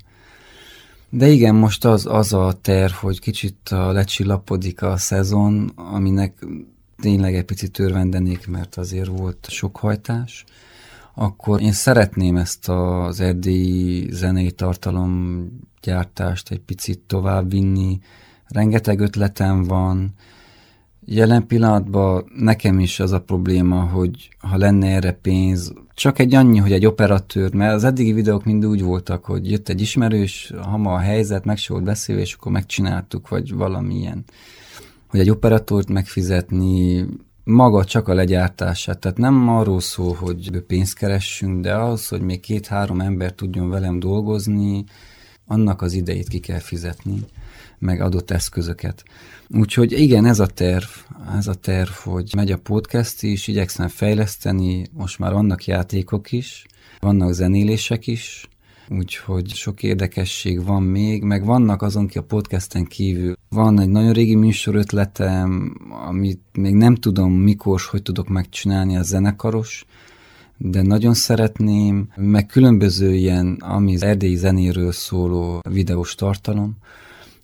De 1.08 1.28
igen, 1.28 1.54
most 1.54 1.84
az, 1.84 2.06
az 2.06 2.32
a 2.32 2.58
terv, 2.60 2.92
hogy 2.92 3.20
kicsit 3.20 3.68
a 3.68 3.92
lecsillapodik 3.92 4.82
a 4.82 4.96
szezon, 4.96 5.72
aminek 5.74 6.46
tényleg 7.00 7.34
egy 7.34 7.44
picit 7.44 7.72
törvendenék, 7.72 8.46
mert 8.46 8.76
azért 8.76 9.08
volt 9.08 9.46
sok 9.48 9.76
hajtás, 9.76 10.44
akkor 11.18 11.60
én 11.60 11.72
szeretném 11.72 12.36
ezt 12.36 12.68
az 12.68 13.20
erdélyi 13.20 14.08
zenei 14.10 14.50
tartalomgyártást 14.50 16.50
egy 16.50 16.60
picit 16.60 16.98
tovább 16.98 17.50
vinni. 17.50 17.98
Rengeteg 18.48 19.00
ötletem 19.00 19.62
van. 19.62 20.14
Jelen 21.04 21.46
pillanatban 21.46 22.24
nekem 22.36 22.78
is 22.78 23.00
az 23.00 23.12
a 23.12 23.20
probléma, 23.20 23.80
hogy 23.80 24.28
ha 24.38 24.56
lenne 24.56 24.86
erre 24.86 25.12
pénz, 25.12 25.72
csak 25.94 26.18
egy 26.18 26.34
annyi, 26.34 26.58
hogy 26.58 26.72
egy 26.72 26.86
operatőr, 26.86 27.54
mert 27.54 27.74
az 27.74 27.84
eddigi 27.84 28.12
videók 28.12 28.44
mind 28.44 28.66
úgy 28.66 28.82
voltak, 28.82 29.24
hogy 29.24 29.50
jött 29.50 29.68
egy 29.68 29.80
ismerős, 29.80 30.52
hama 30.62 30.94
a 30.94 30.98
helyzet, 30.98 31.44
meg 31.44 31.56
se 31.56 31.72
volt 31.72 31.84
beszélve, 31.84 32.22
és 32.22 32.34
akkor 32.34 32.52
megcsináltuk, 32.52 33.28
vagy 33.28 33.54
valamilyen. 33.54 34.24
Hogy 35.06 35.20
egy 35.20 35.30
operatort 35.30 35.88
megfizetni, 35.88 37.06
maga 37.46 37.84
csak 37.84 38.08
a 38.08 38.14
legyártását. 38.14 38.98
Tehát 38.98 39.18
nem 39.18 39.48
arról 39.48 39.80
szól, 39.80 40.14
hogy 40.14 40.62
pénzt 40.66 40.94
keressünk, 40.94 41.60
de 41.60 41.74
az, 41.74 42.08
hogy 42.08 42.20
még 42.20 42.40
két-három 42.40 43.00
ember 43.00 43.32
tudjon 43.32 43.70
velem 43.70 43.98
dolgozni, 43.98 44.84
annak 45.46 45.82
az 45.82 45.92
idejét 45.92 46.28
ki 46.28 46.38
kell 46.38 46.58
fizetni, 46.58 47.24
meg 47.78 48.00
adott 48.00 48.30
eszközöket. 48.30 49.04
Úgyhogy 49.48 49.92
igen, 49.92 50.24
ez 50.24 50.40
a 50.40 50.46
terv, 50.46 50.88
ez 51.36 51.46
a 51.46 51.54
terv, 51.54 51.90
hogy 51.90 52.32
megy 52.36 52.52
a 52.52 52.58
podcast 52.58 53.22
is, 53.22 53.46
igyekszem 53.46 53.88
fejleszteni, 53.88 54.86
most 54.92 55.18
már 55.18 55.32
vannak 55.32 55.64
játékok 55.64 56.32
is, 56.32 56.66
vannak 57.00 57.32
zenélések 57.32 58.06
is, 58.06 58.48
úgyhogy 58.88 59.48
sok 59.48 59.82
érdekesség 59.82 60.64
van 60.64 60.82
még, 60.82 61.22
meg 61.22 61.44
vannak 61.44 61.82
azon 61.82 62.06
ki 62.06 62.18
a 62.18 62.22
podcasten 62.22 62.84
kívül. 62.84 63.34
Van 63.48 63.80
egy 63.80 63.88
nagyon 63.88 64.12
régi 64.12 64.34
műsor 64.34 64.74
ötletem, 64.74 65.76
amit 66.06 66.40
még 66.52 66.74
nem 66.74 66.94
tudom 66.94 67.32
mikor, 67.32 67.80
hogy 67.90 68.02
tudok 68.02 68.28
megcsinálni 68.28 68.96
a 68.96 69.02
zenekaros, 69.02 69.84
de 70.56 70.82
nagyon 70.82 71.14
szeretném, 71.14 72.08
meg 72.16 72.46
különböző 72.46 73.14
ilyen, 73.14 73.56
ami 73.60 73.94
az 73.94 74.02
erdélyi 74.02 74.36
zenéről 74.36 74.92
szóló 74.92 75.60
videós 75.68 76.14
tartalom, 76.14 76.76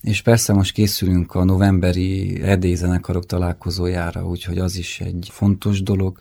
és 0.01 0.23
persze 0.23 0.53
most 0.53 0.73
készülünk 0.73 1.35
a 1.35 1.45
novemberi 1.45 2.41
erdélyi 2.43 2.75
zenekarok 2.75 3.27
találkozójára, 3.27 4.27
úgyhogy 4.27 4.59
az 4.59 4.77
is 4.77 5.01
egy 5.01 5.29
fontos 5.33 5.83
dolog 5.83 6.21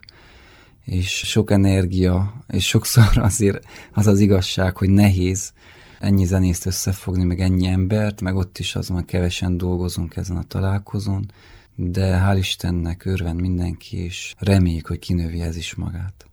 és 0.86 1.10
sok 1.10 1.52
energia, 1.52 2.44
és 2.48 2.68
sokszor 2.68 3.18
azért 3.30 3.66
az 3.94 4.08
az 4.08 4.20
igazság, 4.20 4.78
hogy 4.78 4.90
nehéz 4.90 5.54
ennyi 6.00 6.26
zenészt 6.26 6.66
összefogni, 6.66 7.24
meg 7.24 7.40
ennyi 7.40 7.68
embert, 7.68 8.22
meg 8.22 8.36
ott 8.36 8.58
is 8.58 8.76
azon 8.76 9.06
kevesen 9.06 9.58
dolgozunk 9.58 10.16
ezen 10.16 10.38
a 10.38 10.44
találkozón, 10.44 11.32
de 11.76 12.24
hál' 12.26 12.38
Istennek 12.38 13.06
örven 13.06 13.36
mindenki, 13.36 13.98
és 13.98 14.34
reméljük, 14.38 14.88
hogy 14.88 15.00
kinövi 15.00 15.42
ez 15.42 15.56
is 15.56 15.76
magát. 15.76 16.31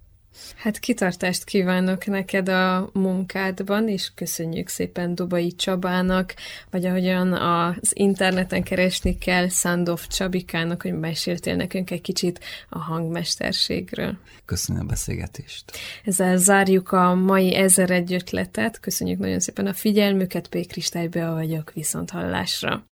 Hát 0.57 0.79
kitartást 0.79 1.45
kívánok 1.45 2.07
neked 2.07 2.49
a 2.49 2.91
munkádban, 2.93 3.89
és 3.89 4.11
köszönjük 4.15 4.69
szépen 4.69 5.15
Dobai 5.15 5.53
Csabának, 5.53 6.35
vagy 6.71 6.85
ahogyan 6.85 7.33
az 7.33 7.91
interneten 7.93 8.63
keresni 8.63 9.19
kell, 9.19 9.49
Sandov 9.49 10.07
Csabikának, 10.07 10.83
hogy 10.83 10.99
meséltél 10.99 11.57
nekünk 11.57 11.91
egy 11.91 12.01
kicsit 12.01 12.41
a 12.69 12.79
hangmesterségről. 12.79 14.17
Köszönöm 14.45 14.83
a 14.83 14.87
beszélgetést. 14.87 15.65
Ezzel 16.05 16.37
zárjuk 16.37 16.93
a 16.93 17.15
mai 17.15 17.55
ezer 17.55 17.91
egy 17.91 18.13
ötletet. 18.13 18.81
Köszönjük 18.81 19.19
nagyon 19.19 19.41
szépen 19.41 19.67
a 19.67 19.73
figyelmüket, 19.73 20.49
P. 20.49 20.67
Kristály 20.67 21.09
vagyok, 21.09 21.73
viszont 21.73 22.11
hallásra. 22.11 22.87